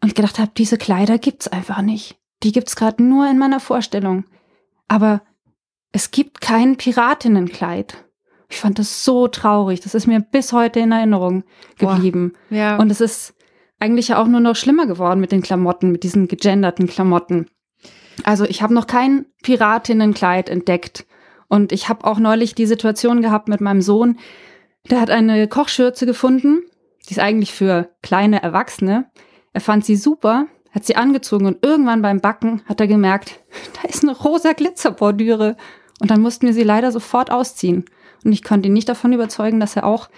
und 0.00 0.14
gedacht 0.14 0.38
habe, 0.38 0.52
diese 0.56 0.78
Kleider 0.78 1.18
gibt's 1.18 1.48
einfach 1.48 1.82
nicht. 1.82 2.16
Die 2.44 2.52
gibt's 2.52 2.76
gerade 2.76 3.02
nur 3.02 3.28
in 3.28 3.38
meiner 3.38 3.60
Vorstellung. 3.60 4.24
Aber 4.86 5.20
es 5.92 6.10
gibt 6.10 6.40
kein 6.40 6.76
Piratinnenkleid. 6.76 8.04
Ich 8.48 8.58
fand 8.58 8.78
das 8.78 9.04
so 9.04 9.28
traurig. 9.28 9.80
Das 9.80 9.94
ist 9.94 10.06
mir 10.06 10.20
bis 10.20 10.52
heute 10.52 10.80
in 10.80 10.92
Erinnerung 10.92 11.44
geblieben. 11.78 12.32
Boah, 12.48 12.56
ja. 12.56 12.76
Und 12.78 12.90
es 12.90 13.00
ist 13.00 13.34
eigentlich 13.78 14.08
ja 14.08 14.20
auch 14.20 14.26
nur 14.26 14.40
noch 14.40 14.56
schlimmer 14.56 14.86
geworden 14.86 15.20
mit 15.20 15.32
den 15.32 15.42
Klamotten, 15.42 15.92
mit 15.92 16.02
diesen 16.02 16.28
gegenderten 16.28 16.86
Klamotten. 16.86 17.46
Also 18.24 18.44
ich 18.44 18.62
habe 18.62 18.74
noch 18.74 18.86
kein 18.86 19.26
Piratinnenkleid 19.42 20.48
entdeckt. 20.48 21.06
Und 21.48 21.72
ich 21.72 21.88
habe 21.88 22.04
auch 22.06 22.18
neulich 22.18 22.54
die 22.54 22.66
Situation 22.66 23.22
gehabt 23.22 23.48
mit 23.48 23.60
meinem 23.60 23.82
Sohn, 23.82 24.18
der 24.88 25.00
hat 25.00 25.10
eine 25.10 25.48
Kochschürze 25.48 26.06
gefunden. 26.06 26.62
Die 27.08 27.12
ist 27.12 27.18
eigentlich 27.18 27.52
für 27.52 27.90
kleine 28.02 28.42
Erwachsene. 28.42 29.10
Er 29.52 29.60
fand 29.60 29.84
sie 29.84 29.96
super, 29.96 30.46
hat 30.70 30.84
sie 30.84 30.96
angezogen 30.96 31.46
und 31.46 31.64
irgendwann 31.64 32.02
beim 32.02 32.20
Backen 32.20 32.62
hat 32.66 32.80
er 32.80 32.86
gemerkt, 32.86 33.40
da 33.82 33.88
ist 33.88 34.02
eine 34.02 34.16
rosa 34.16 34.52
Glitzerbordüre. 34.52 35.56
Und 36.00 36.10
dann 36.10 36.20
mussten 36.20 36.46
wir 36.46 36.54
sie 36.54 36.62
leider 36.62 36.92
sofort 36.92 37.30
ausziehen. 37.30 37.84
Und 38.24 38.32
ich 38.32 38.42
konnte 38.42 38.68
ihn 38.68 38.72
nicht 38.72 38.88
davon 38.88 39.12
überzeugen, 39.12 39.60
dass 39.60 39.76
er 39.76 39.84
auch 39.84 40.08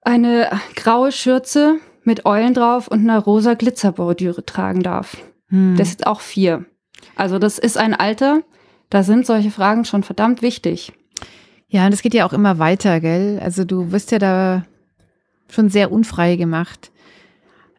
eine 0.00 0.48
graue 0.76 1.12
Schürze 1.12 1.78
mit 2.02 2.26
Eulen 2.26 2.54
drauf 2.54 2.88
und 2.88 3.00
einer 3.00 3.18
rosa 3.18 3.54
Glitzerbordüre 3.54 4.44
tragen 4.44 4.82
darf. 4.82 5.16
Hm. 5.48 5.76
Das 5.76 5.88
ist 5.88 5.94
jetzt 5.94 6.06
auch 6.06 6.20
vier. 6.20 6.64
Also 7.16 7.38
das 7.38 7.58
ist 7.58 7.76
ein 7.76 7.94
Alter, 7.94 8.42
da 8.90 9.02
sind 9.02 9.26
solche 9.26 9.50
Fragen 9.50 9.84
schon 9.84 10.02
verdammt 10.02 10.42
wichtig. 10.42 10.92
Ja, 11.68 11.86
und 11.86 11.92
es 11.92 12.02
geht 12.02 12.14
ja 12.14 12.26
auch 12.26 12.32
immer 12.32 12.58
weiter, 12.58 13.00
gell? 13.00 13.40
Also 13.42 13.64
du 13.64 13.90
wirst 13.90 14.12
ja 14.12 14.18
da 14.18 14.64
schon 15.50 15.70
sehr 15.70 15.90
unfrei 15.90 16.36
gemacht. 16.36 16.92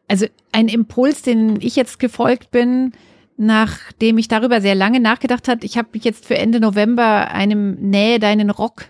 Also 0.08 0.26
ein 0.52 0.68
Impuls, 0.68 1.22
den 1.22 1.60
ich 1.62 1.76
jetzt 1.76 2.00
gefolgt 2.00 2.52
bin, 2.52 2.94
nachdem 3.38 4.18
ich 4.18 4.28
darüber 4.28 4.62
sehr 4.62 4.76
lange 4.76 5.00
nachgedacht 5.00 5.48
habe. 5.48 5.66
Ich 5.66 5.78
habe 5.78 5.90
mich 5.94 6.04
jetzt 6.04 6.26
für 6.26 6.38
Ende 6.38 6.60
November 6.60 7.32
einem 7.32 7.76
Nähe 7.76 8.20
deinen 8.20 8.50
Rock 8.50 8.86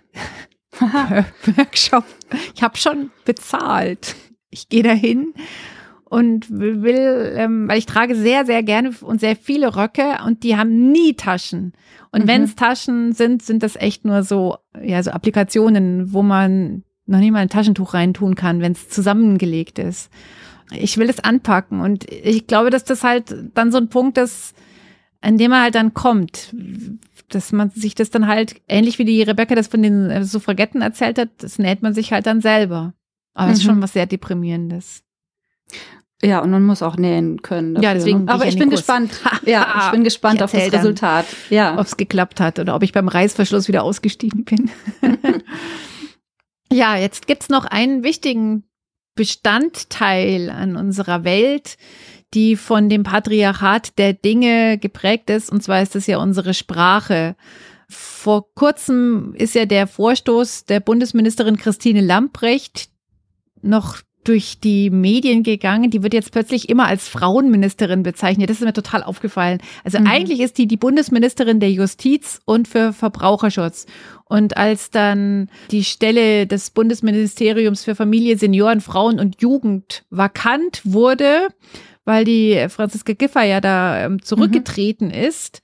Workshop. 0.80 2.04
Ich 2.54 2.62
habe 2.62 2.78
schon 2.78 3.12
bezahlt. 3.24 4.16
Ich 4.50 4.70
gehe 4.70 4.84
dahin 4.84 5.34
und 6.06 6.50
will, 6.50 7.34
ähm, 7.36 7.68
weil 7.68 7.78
ich 7.78 7.86
trage 7.86 8.16
sehr, 8.16 8.46
sehr 8.46 8.64
gerne 8.64 8.92
und 9.02 9.20
sehr 9.20 9.36
viele 9.36 9.76
Röcke 9.76 10.20
und 10.26 10.44
die 10.44 10.56
haben 10.56 10.92
nie 10.92 11.14
Taschen. 11.14 11.74
Und 12.12 12.24
mhm. 12.24 12.28
wenn 12.28 12.44
es 12.44 12.56
Taschen 12.56 13.14
sind, 13.14 13.42
sind 13.42 13.64
das 13.64 13.76
echt 13.76 14.06
nur 14.06 14.24
so, 14.24 14.58
ja, 14.82 15.02
so 15.02 15.12
Applikationen, 15.12 16.14
wo 16.14 16.22
man 16.22 16.84
noch 17.06 17.20
nie 17.20 17.32
mal 17.32 17.40
ein 17.40 17.50
Taschentuch 17.50 17.94
reintun 17.94 18.36
kann, 18.36 18.62
wenn 18.62 18.72
es 18.72 18.90
zusammengelegt 18.90 19.80
ist. 19.80 20.12
Ich 20.72 20.98
will 20.98 21.10
es 21.10 21.20
anpacken 21.20 21.82
und 21.82 22.10
ich 22.12 22.48
glaube, 22.48 22.70
dass 22.70 22.84
das 22.84 23.04
halt 23.04 23.36
dann 23.54 23.72
so 23.72 23.78
ein 23.78 23.90
Punkt 23.90 24.18
ist, 24.18 24.56
an 25.22 25.38
dem 25.38 25.52
er 25.52 25.62
halt 25.62 25.76
dann 25.76 25.94
kommt, 25.94 26.56
dass 27.30 27.52
man 27.52 27.70
sich 27.70 27.96
das 27.96 28.10
dann 28.10 28.28
halt, 28.28 28.62
ähnlich 28.68 29.00
wie 29.00 29.06
die 29.06 29.22
Rebecca 29.22 29.56
das 29.56 29.68
von 29.68 29.82
den 29.82 30.10
äh, 30.10 30.24
Suffragetten 30.24 30.82
erzählt 30.82 31.18
hat, 31.18 31.30
das 31.40 31.60
näht 31.60 31.82
man 31.82 31.94
sich 31.94 32.12
halt 32.12 32.26
dann 32.26 32.42
selber. 32.42 32.94
Aber 33.34 33.52
es 33.52 33.58
mhm. 33.58 33.62
ist 33.62 33.64
schon 33.64 33.82
was 33.82 33.94
sehr 33.94 34.06
Deprimierendes. 34.06 35.04
Ja, 36.22 36.40
und 36.40 36.50
man 36.50 36.64
muss 36.64 36.82
auch 36.82 36.98
nähen 36.98 37.42
können. 37.42 37.76
Dafür. 37.76 37.90
Ja, 37.90 37.94
deswegen. 37.94 38.30
Aber 38.30 38.48
ich 38.48 38.58
bin 38.58 38.70
Kurs. 38.70 38.82
gespannt. 38.82 39.12
Ja, 39.46 39.84
ich 39.86 39.92
bin 39.92 40.04
gespannt 40.04 40.38
ich 40.38 40.44
auf 40.44 40.52
das 40.52 40.72
Resultat. 40.72 41.26
Ja. 41.50 41.78
Ob 41.78 41.86
es 41.86 41.98
geklappt 41.98 42.40
hat 42.40 42.58
oder 42.58 42.76
ob 42.76 42.84
ich 42.84 42.94
beim 42.94 43.08
Reißverschluss 43.08 43.68
wieder 43.68 43.84
ausgestiegen 43.84 44.46
bin. 44.46 44.72
ja, 46.72 46.96
jetzt 46.98 47.28
gibt's 47.28 47.50
noch 47.50 47.66
einen 47.66 48.04
wichtigen 48.04 48.64
Bestandteil 49.16 50.50
an 50.50 50.76
unserer 50.76 51.24
Welt, 51.24 51.78
die 52.34 52.56
von 52.56 52.90
dem 52.90 53.04
Patriarchat 53.04 53.98
der 53.98 54.14
Dinge 54.14 54.78
geprägt 54.78 55.30
ist. 55.30 55.50
Und 55.50 55.64
zwar 55.64 55.82
ist 55.82 55.96
es 55.96 56.06
ja 56.08 56.18
unsere 56.18 56.54
Sprache. 56.54 57.36
Vor 57.88 58.54
kurzem 58.54 59.34
ist 59.36 59.56
ja 59.56 59.66
der 59.66 59.88
Vorstoß 59.88 60.66
der 60.66 60.80
Bundesministerin 60.80 61.58
Christine 61.58 62.02
Lamprecht 62.02 62.90
noch 63.62 63.98
durch 64.28 64.60
die 64.60 64.90
Medien 64.90 65.44
gegangen. 65.44 65.90
Die 65.90 66.04
wird 66.04 66.14
jetzt 66.14 66.32
plötzlich 66.32 66.70
immer 66.70 66.88
als 66.88 67.08
Frauenministerin 67.08 68.04
bezeichnet. 68.04 68.50
Das 68.50 68.58
ist 68.58 68.66
mir 68.66 68.74
total 68.74 69.04
aufgefallen. 69.04 69.60
Also 69.84 70.00
mhm. 70.00 70.08
eigentlich 70.08 70.42
ist 70.42 70.58
die 70.58 70.68
die 70.68 70.78
Bundesministerin 70.78 71.60
der 71.60 71.72
Justiz 71.72 72.42
und 72.46 72.68
für 72.68 72.92
Verbraucherschutz. 72.92 73.86
Und 74.26 74.58
als 74.58 74.90
dann 74.90 75.50
die 75.72 75.84
Stelle 75.84 76.48
des 76.48 76.72
Bundesministeriums 76.72 77.84
für 77.84 77.96
Familie, 77.96 78.38
Senioren, 78.38 78.82
Frauen 78.82 79.20
und 79.20 79.42
Jugend 79.42 80.04
vakant 80.10 80.82
wurde, 80.84 81.48
weil 82.06 82.26
die 82.26 82.66
Franziska 82.70 83.14
Giffer 83.14 83.44
ja 83.44 83.62
da 83.62 84.06
ähm, 84.06 84.22
zurückgetreten 84.22 85.08
mhm. 85.10 85.14
ist, 85.14 85.62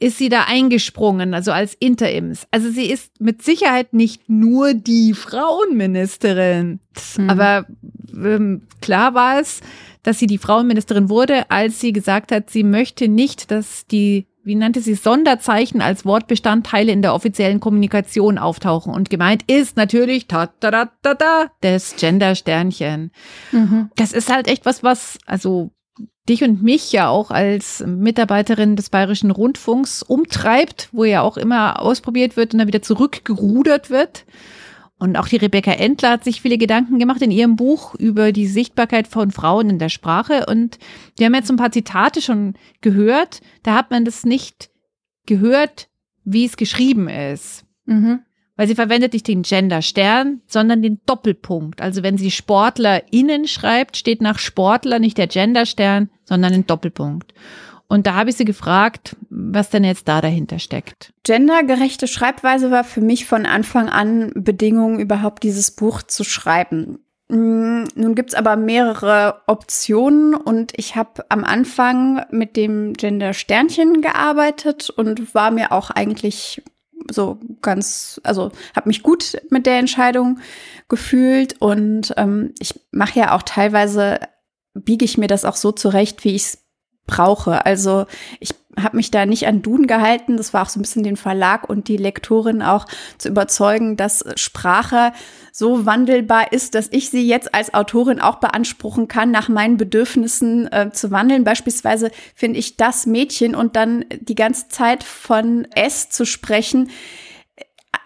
ist 0.00 0.18
sie 0.18 0.28
da 0.28 0.44
eingesprungen, 0.44 1.34
also 1.34 1.52
als 1.52 1.74
Interims. 1.74 2.46
Also 2.50 2.70
sie 2.70 2.86
ist 2.90 3.20
mit 3.20 3.42
Sicherheit 3.42 3.92
nicht 3.92 4.28
nur 4.28 4.74
die 4.74 5.14
Frauenministerin, 5.14 6.80
mhm. 7.16 7.30
aber 7.30 7.66
ähm, 8.12 8.62
klar 8.80 9.14
war 9.14 9.40
es, 9.40 9.60
dass 10.02 10.18
sie 10.18 10.26
die 10.26 10.38
Frauenministerin 10.38 11.08
wurde, 11.08 11.50
als 11.50 11.80
sie 11.80 11.92
gesagt 11.92 12.32
hat, 12.32 12.50
sie 12.50 12.62
möchte 12.62 13.08
nicht, 13.08 13.50
dass 13.50 13.86
die 13.86 14.26
wie 14.48 14.54
nannte 14.54 14.80
sie 14.80 14.94
Sonderzeichen 14.94 15.82
als 15.82 16.06
Wortbestandteile 16.06 16.90
in 16.90 17.02
der 17.02 17.14
offiziellen 17.14 17.60
Kommunikation 17.60 18.38
auftauchen. 18.38 18.94
Und 18.94 19.10
gemeint 19.10 19.44
ist 19.46 19.76
natürlich 19.76 20.26
ta 20.26 20.46
ta 20.46 20.70
ta 20.70 20.90
ta, 21.02 21.14
ta 21.14 21.50
das 21.60 21.96
Gender-Sternchen. 21.96 23.12
Mhm. 23.52 23.90
Das 23.94 24.12
ist 24.12 24.32
halt 24.32 24.48
echt 24.48 24.64
was, 24.64 24.82
was, 24.82 25.18
also 25.26 25.70
dich 26.28 26.44
und 26.44 26.62
mich 26.62 26.92
ja 26.92 27.08
auch 27.08 27.30
als 27.30 27.84
Mitarbeiterin 27.86 28.76
des 28.76 28.90
Bayerischen 28.90 29.30
Rundfunks 29.30 30.02
umtreibt, 30.02 30.88
wo 30.92 31.04
ja 31.04 31.22
auch 31.22 31.36
immer 31.36 31.80
ausprobiert 31.80 32.36
wird 32.36 32.52
und 32.52 32.58
dann 32.58 32.68
wieder 32.68 32.82
zurückgerudert 32.82 33.90
wird. 33.90 34.24
Und 34.98 35.16
auch 35.16 35.28
die 35.28 35.36
Rebecca 35.36 35.70
Endler 35.70 36.10
hat 36.10 36.24
sich 36.24 36.42
viele 36.42 36.58
Gedanken 36.58 36.98
gemacht 36.98 37.22
in 37.22 37.30
ihrem 37.30 37.54
Buch 37.54 37.94
über 37.94 38.32
die 38.32 38.48
Sichtbarkeit 38.48 39.06
von 39.06 39.30
Frauen 39.30 39.70
in 39.70 39.78
der 39.78 39.90
Sprache. 39.90 40.46
Und 40.46 40.78
wir 41.16 41.26
haben 41.26 41.34
jetzt 41.34 41.50
ein 41.50 41.56
paar 41.56 41.70
Zitate 41.70 42.20
schon 42.20 42.54
gehört. 42.80 43.40
Da 43.62 43.74
hat 43.74 43.90
man 43.92 44.04
das 44.04 44.24
nicht 44.24 44.70
gehört, 45.26 45.88
wie 46.24 46.44
es 46.44 46.56
geschrieben 46.56 47.08
ist. 47.08 47.64
Mhm. 47.86 48.20
Weil 48.58 48.66
sie 48.66 48.74
verwendet 48.74 49.12
nicht 49.12 49.28
den 49.28 49.42
Gender-Stern, 49.42 50.42
sondern 50.48 50.82
den 50.82 51.00
Doppelpunkt. 51.06 51.80
Also 51.80 52.02
wenn 52.02 52.18
sie 52.18 52.32
SportlerInnen 52.32 53.46
schreibt, 53.46 53.96
steht 53.96 54.20
nach 54.20 54.40
Sportler 54.40 54.98
nicht 54.98 55.16
der 55.16 55.28
Gender-Stern, 55.28 56.10
sondern 56.24 56.52
ein 56.52 56.66
Doppelpunkt. 56.66 57.32
Und 57.86 58.08
da 58.08 58.14
habe 58.14 58.30
ich 58.30 58.36
sie 58.36 58.44
gefragt, 58.44 59.16
was 59.30 59.70
denn 59.70 59.84
jetzt 59.84 60.08
da 60.08 60.20
dahinter 60.20 60.58
steckt. 60.58 61.12
Gendergerechte 61.22 62.08
Schreibweise 62.08 62.72
war 62.72 62.82
für 62.82 63.00
mich 63.00 63.26
von 63.26 63.46
Anfang 63.46 63.88
an 63.88 64.32
Bedingung, 64.34 64.98
überhaupt 64.98 65.44
dieses 65.44 65.70
Buch 65.70 66.02
zu 66.02 66.24
schreiben. 66.24 66.98
Mm, 67.28 67.84
nun 67.94 68.14
gibt's 68.16 68.34
aber 68.34 68.56
mehrere 68.56 69.42
Optionen 69.46 70.34
und 70.34 70.72
ich 70.76 70.96
habe 70.96 71.24
am 71.28 71.44
Anfang 71.44 72.24
mit 72.32 72.56
dem 72.56 72.94
Gender 72.94 73.34
Sternchen 73.34 74.02
gearbeitet 74.02 74.90
und 74.90 75.32
war 75.32 75.52
mir 75.52 75.70
auch 75.70 75.90
eigentlich 75.90 76.60
so 77.10 77.38
ganz, 77.62 78.20
also 78.24 78.50
habe 78.74 78.88
mich 78.88 79.02
gut 79.02 79.40
mit 79.50 79.66
der 79.66 79.78
Entscheidung 79.78 80.40
gefühlt 80.88 81.60
und 81.60 82.14
ähm, 82.16 82.54
ich 82.58 82.80
mache 82.90 83.18
ja 83.18 83.36
auch 83.36 83.42
teilweise 83.42 84.20
biege 84.74 85.04
ich 85.04 85.18
mir 85.18 85.26
das 85.26 85.44
auch 85.44 85.56
so 85.56 85.72
zurecht, 85.72 86.24
wie 86.24 86.34
ich 86.34 86.42
es 86.42 86.58
brauche. 87.06 87.64
Also 87.66 88.06
ich 88.40 88.54
habe 88.82 88.96
mich 88.96 89.10
da 89.10 89.26
nicht 89.26 89.46
an 89.46 89.62
Duden 89.62 89.86
gehalten. 89.86 90.36
Das 90.36 90.54
war 90.54 90.62
auch 90.62 90.68
so 90.68 90.78
ein 90.78 90.82
bisschen 90.82 91.02
den 91.02 91.16
Verlag 91.16 91.68
und 91.68 91.88
die 91.88 91.96
Lektorin 91.96 92.62
auch 92.62 92.86
zu 93.18 93.28
überzeugen, 93.28 93.96
dass 93.96 94.24
Sprache 94.36 95.12
so 95.52 95.86
wandelbar 95.86 96.52
ist, 96.52 96.74
dass 96.74 96.88
ich 96.92 97.10
sie 97.10 97.26
jetzt 97.26 97.54
als 97.54 97.74
Autorin 97.74 98.20
auch 98.20 98.36
beanspruchen 98.36 99.08
kann, 99.08 99.30
nach 99.30 99.48
meinen 99.48 99.76
Bedürfnissen 99.76 100.70
äh, 100.72 100.90
zu 100.92 101.10
wandeln. 101.10 101.44
Beispielsweise 101.44 102.10
finde 102.34 102.58
ich 102.58 102.76
das 102.76 103.06
Mädchen 103.06 103.54
und 103.54 103.74
dann 103.76 104.04
die 104.20 104.36
ganze 104.36 104.68
Zeit 104.68 105.02
von 105.02 105.66
S 105.74 106.10
zu 106.10 106.24
sprechen, 106.24 106.90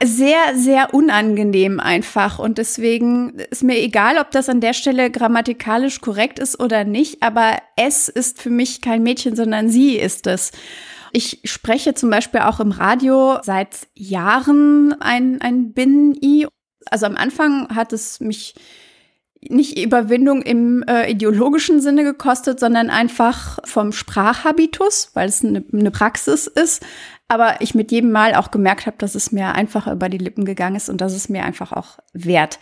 sehr, 0.05 0.57
sehr 0.57 0.95
unangenehm 0.95 1.81
einfach. 1.81 2.39
Und 2.39 2.59
deswegen 2.59 3.39
ist 3.51 3.63
mir 3.63 3.79
egal, 3.79 4.19
ob 4.19 4.31
das 4.31 4.49
an 4.49 4.61
der 4.61 4.73
Stelle 4.73 5.11
grammatikalisch 5.11 6.01
korrekt 6.01 6.39
ist 6.39 6.61
oder 6.61 6.85
nicht, 6.85 7.23
aber 7.23 7.59
es 7.77 8.09
ist 8.09 8.41
für 8.41 8.51
mich 8.51 8.81
kein 8.81 9.03
Mädchen, 9.03 9.37
sondern 9.37 9.69
sie 9.69 9.97
ist 9.97 10.27
es. 10.27 10.53
Ich 11.13 11.41
spreche 11.45 11.95
zum 11.95 12.11
Beispiel 12.11 12.41
auch 12.41 12.59
im 12.61 12.73
Radio 12.73 13.39
seit 13.43 13.89
Jahren 13.95 14.95
ein, 15.01 15.41
ein 15.41 15.73
Binnen-I. 15.73 16.47
Also 16.91 17.07
am 17.07 17.17
Anfang 17.17 17.69
hat 17.75 17.93
es 17.93 18.19
mich 18.21 18.55
nicht 19.49 19.79
Überwindung 19.79 20.43
im 20.43 20.83
äh, 20.85 21.11
ideologischen 21.11 21.81
Sinne 21.81 22.05
gekostet, 22.05 22.61
sondern 22.61 22.91
einfach 22.91 23.59
vom 23.65 23.93
Sprachhabitus, 23.93 25.11
weil 25.15 25.29
es 25.29 25.45
eine, 25.45 25.65
eine 25.73 25.91
Praxis 25.91 26.47
ist 26.47 26.85
aber 27.33 27.63
ich 27.63 27.75
mit 27.75 27.91
jedem 27.91 28.13
Mal 28.13 28.35
auch 28.35 28.51
gemerkt 28.51 28.85
habe, 28.85 28.99
dass 28.99 29.15
es 29.15 29.33
mir 29.33 29.55
einfach 29.55 29.87
über 29.87 30.11
die 30.11 30.19
Lippen 30.19 30.45
gegangen 30.45 30.77
ist 30.77 30.91
und 30.91 31.01
dass 31.01 31.15
es 31.15 31.31
mir 31.31 31.45
einfach 31.45 31.73
auch 31.73 31.99
wert. 32.13 32.59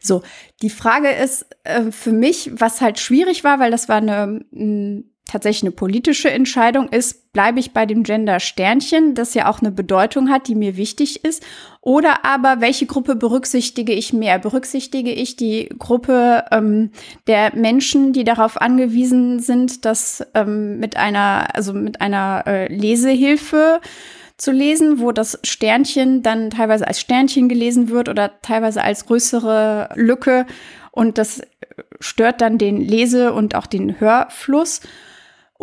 So, 0.00 0.22
die 0.62 0.70
Frage 0.70 1.10
ist 1.10 1.44
äh, 1.64 1.90
für 1.90 2.12
mich, 2.12 2.50
was 2.54 2.80
halt 2.80 2.98
schwierig 2.98 3.44
war, 3.44 3.60
weil 3.60 3.70
das 3.70 3.90
war 3.90 3.98
eine 3.98 4.40
mh, 4.50 5.02
tatsächlich 5.26 5.62
eine 5.64 5.72
politische 5.72 6.30
Entscheidung 6.30 6.88
ist, 6.88 7.32
bleibe 7.32 7.58
ich 7.58 7.72
bei 7.72 7.86
dem 7.86 8.02
Gender-Sternchen, 8.02 9.14
das 9.14 9.34
ja 9.34 9.48
auch 9.48 9.60
eine 9.60 9.72
Bedeutung 9.72 10.28
hat, 10.30 10.48
die 10.48 10.54
mir 10.54 10.76
wichtig 10.76 11.24
ist, 11.24 11.42
oder 11.80 12.24
aber 12.24 12.60
welche 12.60 12.86
Gruppe 12.86 13.16
berücksichtige 13.16 13.92
ich 13.92 14.12
mehr? 14.12 14.38
Berücksichtige 14.38 15.12
ich 15.12 15.36
die 15.36 15.70
Gruppe 15.78 16.44
ähm, 16.52 16.90
der 17.26 17.56
Menschen, 17.56 18.12
die 18.12 18.24
darauf 18.24 18.60
angewiesen 18.60 19.40
sind, 19.40 19.84
dass 19.84 20.24
ähm, 20.34 20.78
mit 20.78 20.96
einer, 20.96 21.48
also 21.54 21.72
mit 21.72 22.00
einer 22.00 22.44
äh, 22.46 22.72
Lesehilfe 22.72 23.80
zu 24.36 24.52
lesen, 24.52 24.98
wo 24.98 25.12
das 25.12 25.38
Sternchen 25.42 26.22
dann 26.22 26.50
teilweise 26.50 26.86
als 26.86 27.00
Sternchen 27.00 27.48
gelesen 27.48 27.88
wird 27.88 28.08
oder 28.08 28.40
teilweise 28.42 28.82
als 28.82 29.06
größere 29.06 29.90
Lücke 29.94 30.46
und 30.90 31.18
das 31.18 31.42
stört 31.98 32.40
dann 32.40 32.58
den 32.58 32.80
Lese- 32.80 33.32
und 33.32 33.54
auch 33.56 33.66
den 33.66 33.98
Hörfluss. 34.00 34.80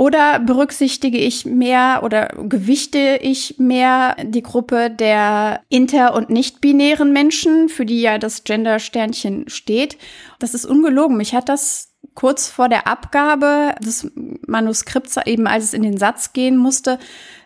Oder 0.02 0.40
berücksichtige 0.40 1.20
ich 1.20 1.46
mehr 1.46 2.02
oder 2.02 2.30
gewichte 2.50 3.20
ich 3.22 3.60
mehr 3.60 4.16
die 4.24 4.42
Gruppe 4.42 4.90
der 4.90 5.62
inter- 5.70 6.16
und 6.16 6.32
nicht-binären 6.32 7.14
Menschen, 7.14 7.70
für 7.70 7.86
die 7.86 8.02
ja 8.02 8.18
das 8.18 8.44
Gender-Sternchen 8.44 9.48
steht? 9.48 10.00
Das 10.40 10.56
ist 10.56 10.66
ungelogen. 10.66 11.18
Mich 11.18 11.36
hat 11.36 11.50
das 11.50 11.94
kurz 12.16 12.50
vor 12.50 12.68
der 12.68 12.88
Abgabe 12.88 13.76
des 13.80 14.12
Manuskripts, 14.48 15.18
eben 15.28 15.46
als 15.46 15.66
es 15.66 15.74
in 15.76 15.84
den 15.84 15.98
Satz 15.98 16.34
gehen 16.34 16.58
musste, 16.58 16.98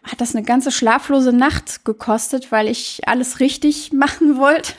hat 0.05 0.21
das 0.21 0.35
eine 0.35 0.45
ganze 0.45 0.71
schlaflose 0.71 1.33
Nacht 1.33 1.83
gekostet, 1.83 2.51
weil 2.51 2.67
ich 2.67 3.01
alles 3.07 3.39
richtig 3.39 3.91
machen 3.93 4.37
wollte 4.37 4.73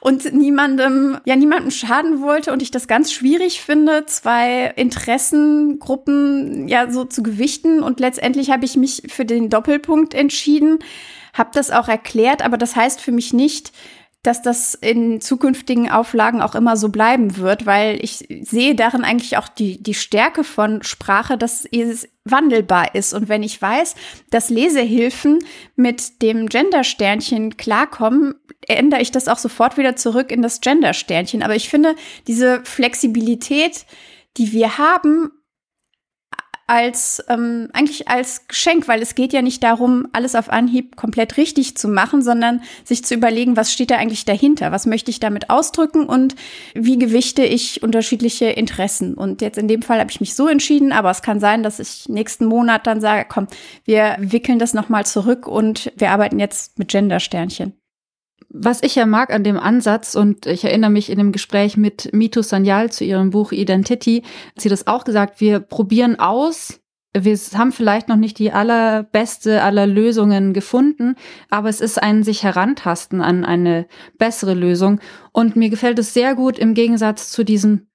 und 0.00 0.32
niemandem, 0.32 1.18
ja, 1.24 1.36
niemandem 1.36 1.70
schaden 1.70 2.20
wollte 2.20 2.52
und 2.52 2.62
ich 2.62 2.70
das 2.70 2.88
ganz 2.88 3.12
schwierig 3.12 3.60
finde, 3.60 4.06
zwei 4.06 4.72
Interessengruppen 4.76 6.68
ja 6.68 6.90
so 6.90 7.04
zu 7.04 7.22
gewichten. 7.22 7.82
Und 7.82 8.00
letztendlich 8.00 8.50
habe 8.50 8.64
ich 8.64 8.76
mich 8.76 9.02
für 9.08 9.24
den 9.24 9.48
Doppelpunkt 9.48 10.14
entschieden, 10.14 10.80
habe 11.34 11.50
das 11.52 11.70
auch 11.70 11.88
erklärt, 11.88 12.42
aber 12.42 12.58
das 12.58 12.74
heißt 12.74 13.00
für 13.00 13.12
mich 13.12 13.32
nicht, 13.32 13.72
dass 14.22 14.42
das 14.42 14.74
in 14.74 15.20
zukünftigen 15.20 15.90
Auflagen 15.90 16.42
auch 16.42 16.54
immer 16.54 16.76
so 16.76 16.88
bleiben 16.88 17.36
wird, 17.36 17.66
weil 17.66 18.02
ich 18.02 18.26
sehe 18.42 18.74
darin 18.74 19.04
eigentlich 19.04 19.36
auch 19.36 19.48
die, 19.48 19.80
die 19.82 19.94
Stärke 19.94 20.42
von 20.42 20.82
Sprache, 20.82 21.38
dass 21.38 21.64
es 21.64 22.08
wandelbar 22.24 22.94
ist. 22.94 23.14
Und 23.14 23.28
wenn 23.28 23.42
ich 23.42 23.60
weiß, 23.62 23.94
dass 24.30 24.50
Lesehilfen 24.50 25.38
mit 25.76 26.20
dem 26.20 26.48
Gender-Sternchen 26.48 27.56
klarkommen, 27.56 28.34
ändere 28.66 29.00
ich 29.00 29.12
das 29.12 29.28
auch 29.28 29.38
sofort 29.38 29.76
wieder 29.76 29.94
zurück 29.94 30.32
in 30.32 30.42
das 30.42 30.60
Gender-Sternchen. 30.60 31.42
Aber 31.42 31.54
ich 31.54 31.68
finde, 31.68 31.94
diese 32.26 32.60
Flexibilität, 32.64 33.86
die 34.36 34.52
wir 34.52 34.78
haben, 34.78 35.30
als 36.68 37.24
ähm, 37.28 37.70
eigentlich 37.72 38.08
als 38.08 38.46
Geschenk, 38.46 38.88
weil 38.88 39.00
es 39.00 39.14
geht 39.14 39.32
ja 39.32 39.40
nicht 39.40 39.62
darum, 39.62 40.06
alles 40.12 40.34
auf 40.34 40.50
Anhieb 40.50 40.96
komplett 40.96 41.38
richtig 41.38 41.76
zu 41.76 41.88
machen, 41.88 42.22
sondern 42.22 42.60
sich 42.84 43.04
zu 43.04 43.14
überlegen, 43.14 43.56
was 43.56 43.72
steht 43.72 43.90
da 43.90 43.96
eigentlich 43.96 44.26
dahinter, 44.26 44.70
was 44.70 44.84
möchte 44.84 45.10
ich 45.10 45.18
damit 45.18 45.48
ausdrücken 45.48 46.04
und 46.04 46.36
wie 46.74 46.98
gewichte 46.98 47.42
ich 47.42 47.82
unterschiedliche 47.82 48.50
Interessen. 48.50 49.14
Und 49.14 49.40
jetzt 49.40 49.56
in 49.56 49.66
dem 49.66 49.80
Fall 49.80 49.98
habe 49.98 50.10
ich 50.10 50.20
mich 50.20 50.34
so 50.34 50.46
entschieden, 50.46 50.92
aber 50.92 51.10
es 51.10 51.22
kann 51.22 51.40
sein, 51.40 51.62
dass 51.62 51.80
ich 51.80 52.08
nächsten 52.08 52.44
Monat 52.44 52.86
dann 52.86 53.00
sage, 53.00 53.26
komm, 53.26 53.48
wir 53.84 54.16
wickeln 54.18 54.58
das 54.58 54.74
nochmal 54.74 55.06
zurück 55.06 55.48
und 55.48 55.90
wir 55.96 56.10
arbeiten 56.10 56.38
jetzt 56.38 56.78
mit 56.78 56.88
Gender-Sternchen. 56.88 57.77
Was 58.50 58.82
ich 58.82 58.94
ja 58.94 59.04
mag 59.04 59.32
an 59.32 59.44
dem 59.44 59.58
Ansatz, 59.58 60.14
und 60.14 60.46
ich 60.46 60.64
erinnere 60.64 60.90
mich 60.90 61.10
in 61.10 61.18
dem 61.18 61.32
Gespräch 61.32 61.76
mit 61.76 62.10
Mitu 62.12 62.42
Sanyal 62.42 62.90
zu 62.90 63.04
ihrem 63.04 63.30
Buch 63.30 63.52
Identity, 63.52 64.22
hat 64.54 64.62
sie 64.62 64.70
das 64.70 64.86
auch 64.86 65.04
gesagt, 65.04 65.40
wir 65.40 65.60
probieren 65.60 66.18
aus, 66.18 66.80
wir 67.14 67.36
haben 67.54 67.72
vielleicht 67.72 68.08
noch 68.08 68.16
nicht 68.16 68.38
die 68.38 68.52
allerbeste 68.52 69.62
aller 69.62 69.86
Lösungen 69.86 70.52
gefunden, 70.52 71.16
aber 71.50 71.68
es 71.68 71.80
ist 71.80 72.02
ein 72.02 72.22
sich 72.22 72.42
herantasten 72.42 73.20
an 73.20 73.44
eine 73.44 73.86
bessere 74.18 74.54
Lösung. 74.54 75.00
Und 75.32 75.56
mir 75.56 75.70
gefällt 75.70 75.98
es 75.98 76.14
sehr 76.14 76.34
gut 76.34 76.58
im 76.58 76.74
Gegensatz 76.74 77.30
zu 77.30 77.44
diesem, 77.44 77.88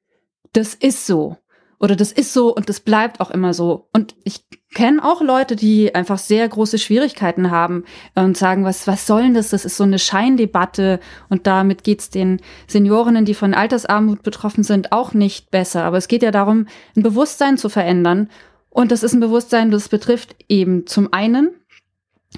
das 0.52 0.74
ist 0.74 1.06
so. 1.06 1.38
Oder 1.80 1.96
das 1.96 2.12
ist 2.12 2.34
so 2.34 2.54
und 2.56 2.70
das 2.70 2.80
bleibt 2.80 3.20
auch 3.20 3.30
immer 3.30 3.54
so. 3.54 3.90
Und 3.92 4.16
ich 4.24 4.46
kenne 4.74 5.04
auch 5.04 5.22
Leute, 5.22 5.56
die 5.56 5.94
einfach 5.94 6.18
sehr 6.18 6.48
große 6.48 6.78
Schwierigkeiten 6.78 7.52
haben 7.52 7.84
und 8.16 8.38
sagen, 8.38 8.66
was, 8.66 8.88
was 8.88 9.08
soll 9.08 9.24
denn 9.24 9.34
das? 9.34 9.50
Das 9.50 9.66
ist 9.66 9.78
so 9.78 9.84
eine 9.84 10.00
Scheindebatte 10.00 11.00
und 11.30 11.48
damit 11.48 11.84
geht's 11.84 12.10
den 12.10 12.40
Seniorinnen, 12.68 13.26
die 13.26 13.34
von 13.34 13.54
Altersarmut 13.54 14.24
betroffen 14.24 14.64
sind, 14.64 14.92
auch 14.92 15.14
nicht 15.14 15.52
besser. 15.52 15.84
Aber 15.84 15.98
es 15.98 16.08
geht 16.08 16.24
ja 16.24 16.32
darum, 16.32 16.68
ein 16.96 17.04
Bewusstsein 17.04 17.58
zu 17.58 17.70
verändern. 17.70 18.30
Und 18.70 18.92
das 18.92 19.04
ist 19.04 19.14
ein 19.14 19.20
Bewusstsein, 19.20 19.70
das 19.70 19.90
betrifft 19.90 20.36
eben 20.50 20.88
zum 20.88 21.14
einen 21.14 21.52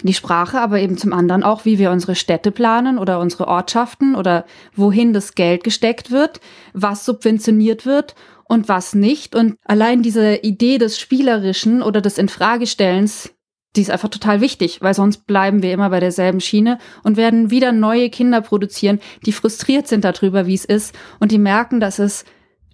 die 0.03 0.13
Sprache, 0.13 0.59
aber 0.59 0.79
eben 0.79 0.97
zum 0.97 1.13
anderen 1.13 1.43
auch, 1.43 1.63
wie 1.65 1.79
wir 1.79 1.91
unsere 1.91 2.15
Städte 2.15 2.51
planen 2.51 2.97
oder 2.97 3.19
unsere 3.19 3.47
Ortschaften 3.47 4.15
oder 4.15 4.45
wohin 4.75 5.13
das 5.13 5.35
Geld 5.35 5.63
gesteckt 5.63 6.11
wird, 6.11 6.41
was 6.73 7.05
subventioniert 7.05 7.85
wird 7.85 8.15
und 8.47 8.69
was 8.69 8.95
nicht. 8.95 9.35
Und 9.35 9.57
allein 9.65 10.01
diese 10.01 10.35
Idee 10.37 10.77
des 10.77 10.99
Spielerischen 10.99 11.81
oder 11.81 12.01
des 12.01 12.17
Infragestellens, 12.17 13.33
die 13.75 13.81
ist 13.81 13.91
einfach 13.91 14.09
total 14.09 14.41
wichtig, 14.41 14.81
weil 14.81 14.93
sonst 14.93 15.27
bleiben 15.27 15.61
wir 15.61 15.73
immer 15.73 15.89
bei 15.89 15.99
derselben 15.99 16.39
Schiene 16.39 16.79
und 17.03 17.17
werden 17.17 17.51
wieder 17.51 17.71
neue 17.71 18.09
Kinder 18.09 18.41
produzieren, 18.41 18.99
die 19.25 19.33
frustriert 19.33 19.87
sind 19.87 20.05
darüber, 20.05 20.47
wie 20.47 20.53
es 20.53 20.65
ist 20.65 20.95
und 21.19 21.31
die 21.31 21.37
merken, 21.37 21.79
dass 21.79 21.99
es 21.99 22.23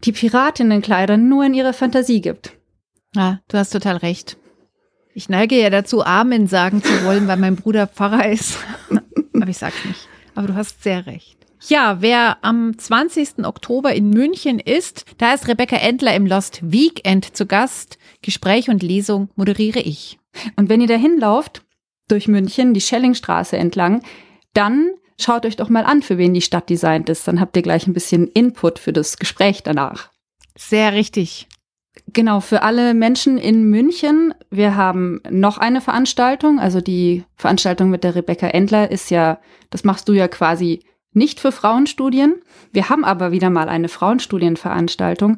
die 0.04 0.12
Piratinenkleider 0.12 1.18
nur 1.18 1.46
in 1.46 1.54
ihrer 1.54 1.74
Fantasie 1.74 2.22
gibt. 2.22 2.52
Ja, 3.16 3.40
du 3.48 3.58
hast 3.58 3.72
total 3.72 3.98
recht. 3.98 4.38
Ich 5.14 5.28
neige 5.28 5.60
ja 5.60 5.70
dazu, 5.70 6.06
Amen 6.06 6.48
sagen 6.48 6.82
zu 6.82 7.04
wollen, 7.04 7.28
weil 7.28 7.38
mein 7.38 7.58
Bruder 7.58 7.88
Pfarrer 7.88 8.30
ist. 8.30 8.58
Aber 9.34 9.50
ich 9.50 9.58
sag's 9.58 9.84
nicht. 9.86 10.08
Aber 10.36 10.48
du 10.48 10.56
hast 10.56 10.84
sehr 10.84 11.06
recht. 11.06 11.41
Ja, 11.68 11.98
wer 12.02 12.38
am 12.42 12.78
20. 12.78 13.46
Oktober 13.46 13.94
in 13.94 14.10
München 14.10 14.60
ist, 14.60 15.06
da 15.18 15.34
ist 15.34 15.48
Rebecca 15.48 15.76
Endler 15.76 16.16
im 16.16 16.26
Lost 16.26 16.60
Weekend 16.64 17.36
zu 17.36 17.46
Gast. 17.46 18.00
Gespräch 18.22 18.70
und 18.70 18.82
Lesung 18.82 19.30
moderiere 19.36 19.80
ich. 19.80 20.20
Und 20.56 20.70
wenn 20.70 20.82
ihr 20.82 20.88
dahin 20.88 21.20
lauft, 21.20 21.64
durch 22.08 22.28
München, 22.28 22.74
die 22.74 22.82
Schellingstraße 22.82 23.58
entlang, 23.58 24.04
dann 24.54 24.92
schaut 25.20 25.46
euch 25.46 25.56
doch 25.56 25.70
mal 25.70 25.86
an, 25.86 26.02
für 26.02 26.18
wen 26.18 26.34
die 26.34 26.42
Stadt 26.42 26.70
designt 26.70 27.10
ist. 27.10 27.28
Dann 27.28 27.40
habt 27.40 27.56
ihr 27.56 27.62
gleich 27.62 27.88
ein 27.88 27.94
bisschen 27.94 28.28
Input 28.28 28.80
für 28.80 28.92
das 28.92 29.18
Gespräch 29.18 29.64
danach. 29.64 30.10
Sehr 30.58 30.94
richtig. 30.94 31.48
Genau, 32.08 32.40
für 32.40 32.64
alle 32.64 32.94
Menschen 32.94 33.38
in 33.38 33.64
München. 33.64 34.34
Wir 34.50 34.76
haben 34.76 35.22
noch 35.30 35.58
eine 35.58 35.80
Veranstaltung. 35.80 36.60
Also 36.60 36.82
die 36.82 37.24
Veranstaltung 37.36 37.90
mit 37.90 38.04
der 38.04 38.16
Rebecca 38.16 38.48
Endler 38.48 38.92
ist 38.92 39.12
ja, 39.12 39.40
das 39.70 39.84
machst 39.84 40.10
du 40.10 40.14
ja 40.14 40.28
quasi 40.28 40.82
nicht 41.14 41.40
für 41.40 41.52
Frauenstudien. 41.52 42.36
Wir 42.72 42.90
haben 42.90 43.04
aber 43.04 43.32
wieder 43.32 43.50
mal 43.50 43.70
eine 43.70 43.90
Frauenstudienveranstaltung. 43.90 45.38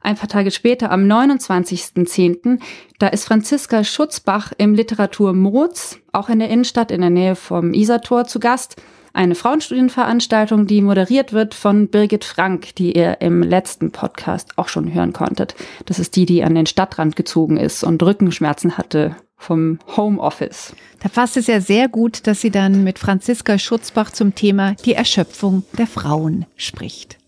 Ein 0.00 0.16
paar 0.16 0.28
Tage 0.28 0.50
später, 0.50 0.90
am 0.90 1.04
29.10., 1.04 2.60
da 2.98 3.06
ist 3.08 3.24
Franziska 3.24 3.84
Schutzbach 3.84 4.52
im 4.58 4.74
Literatur 4.74 5.32
Moz, 5.32 5.98
auch 6.12 6.28
in 6.28 6.40
der 6.40 6.50
Innenstadt 6.50 6.90
in 6.90 7.00
der 7.00 7.10
Nähe 7.10 7.36
vom 7.36 7.72
Isartor 7.72 8.26
zu 8.26 8.38
Gast. 8.38 8.76
Eine 9.14 9.34
Frauenstudienveranstaltung, 9.34 10.66
die 10.66 10.82
moderiert 10.82 11.32
wird 11.32 11.54
von 11.54 11.88
Birgit 11.88 12.24
Frank, 12.24 12.74
die 12.74 12.96
ihr 12.96 13.20
im 13.20 13.42
letzten 13.42 13.92
Podcast 13.92 14.58
auch 14.58 14.68
schon 14.68 14.92
hören 14.92 15.12
konntet. 15.12 15.54
Das 15.86 15.98
ist 15.98 16.16
die, 16.16 16.26
die 16.26 16.42
an 16.42 16.54
den 16.54 16.66
Stadtrand 16.66 17.16
gezogen 17.16 17.56
ist 17.56 17.82
und 17.82 18.02
Rückenschmerzen 18.02 18.76
hatte 18.76 19.16
vom 19.36 19.78
Homeoffice. 19.96 20.74
Da 21.02 21.08
fasst 21.08 21.36
es 21.36 21.46
ja 21.46 21.60
sehr 21.60 21.88
gut, 21.88 22.26
dass 22.26 22.40
sie 22.40 22.50
dann 22.50 22.84
mit 22.84 22.98
Franziska 22.98 23.58
Schutzbach 23.58 24.10
zum 24.10 24.34
Thema 24.34 24.74
die 24.84 24.94
Erschöpfung 24.94 25.64
der 25.76 25.86
Frauen 25.86 26.46
spricht. 26.56 27.18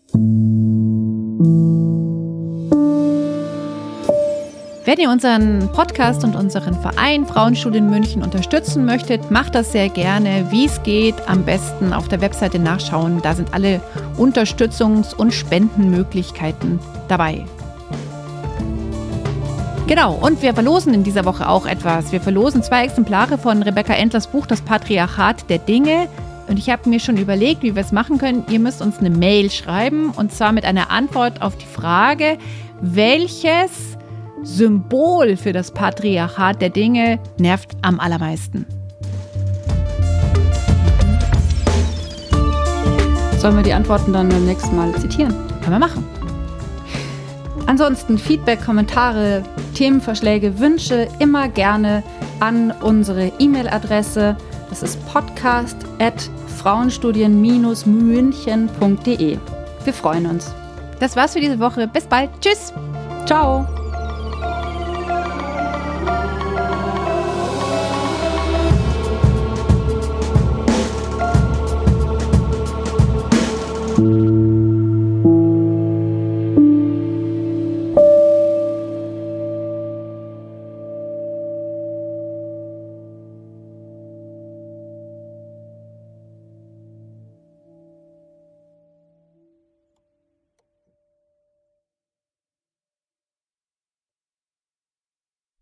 Wenn 4.87 5.01
ihr 5.01 5.11
unseren 5.11 5.69
Podcast 5.73 6.23
und 6.23 6.37
unseren 6.37 6.81
Verein 6.81 7.27
Frauenstudien 7.27 7.91
München 7.91 8.23
unterstützen 8.23 8.85
möchtet, 8.85 9.33
macht 9.33 9.57
das 9.57 9.73
sehr 9.73 9.89
gerne. 9.89 10.47
Wie 10.51 10.67
es 10.67 10.81
geht, 10.85 11.17
am 11.29 11.45
besten 11.45 11.93
auf 11.93 12.07
der 12.07 12.21
Webseite 12.21 12.61
nachschauen. 12.61 13.21
Da 13.21 13.35
sind 13.35 13.53
alle 13.53 13.81
Unterstützungs- 14.17 15.13
und 15.13 15.35
Spendenmöglichkeiten 15.35 16.79
dabei. 17.09 17.45
Genau, 19.87 20.15
und 20.15 20.43
wir 20.43 20.53
verlosen 20.53 20.93
in 20.95 21.05
dieser 21.05 21.25
Woche 21.25 21.49
auch 21.49 21.65
etwas. 21.65 22.11
Wir 22.11 22.21
verlosen 22.21 22.61
zwei 22.61 22.85
Exemplare 22.85 23.39
von 23.39 23.63
Rebecca 23.63 23.95
Endlers 23.95 24.27
Buch 24.27 24.45
Das 24.45 24.61
Patriarchat 24.61 25.49
der 25.49 25.59
Dinge. 25.59 26.09
Und 26.49 26.59
ich 26.59 26.71
habe 26.71 26.89
mir 26.89 26.99
schon 26.99 27.17
überlegt, 27.17 27.63
wie 27.63 27.77
wir 27.77 27.83
es 27.83 27.93
machen 27.93 28.19
können. 28.19 28.45
Ihr 28.51 28.59
müsst 28.59 28.83
uns 28.83 28.99
eine 28.99 29.11
Mail 29.11 29.49
schreiben 29.49 30.11
und 30.11 30.33
zwar 30.33 30.51
mit 30.51 30.65
einer 30.65 30.91
Antwort 30.91 31.41
auf 31.41 31.57
die 31.57 31.67
Frage, 31.67 32.37
welches 32.81 33.97
Symbol 34.43 35.37
für 35.37 35.53
das 35.53 35.71
Patriarchat 35.71 36.61
der 36.61 36.71
Dinge 36.71 37.21
nervt 37.39 37.77
am 37.83 38.01
allermeisten. 38.01 38.67
Sollen 43.39 43.57
wir 43.57 43.63
die 43.63 43.73
Antworten 43.73 44.13
dann 44.13 44.29
beim 44.29 44.47
nächsten 44.47 44.75
Mal 44.75 44.93
zitieren? 44.97 45.33
Können 45.61 45.73
wir 45.75 45.79
machen. 45.79 46.26
Ansonsten 47.67 48.19
Feedback, 48.19 48.65
Kommentare, 48.65 49.43
Themenvorschläge, 49.75 50.59
Wünsche 50.59 51.07
immer 51.19 51.49
gerne 51.49 52.03
an 52.41 52.73
unsere 52.81 53.31
E-Mail-Adresse. 53.39 54.37
Das 54.71 54.83
ist 54.83 54.99
podcast 55.09 55.77
at 55.99 56.31
frauenstudien-münchen.de. 56.59 59.39
Wir 59.85 59.93
freuen 59.93 60.27
uns. 60.27 60.55
Das 61.01 61.17
war's 61.17 61.35
für 61.35 61.41
diese 61.41 61.61
Woche. 61.61 61.87
Bis 61.89 62.05
bald. 62.05 62.31
Tschüss. 62.41 62.73
Ciao. 63.27 63.86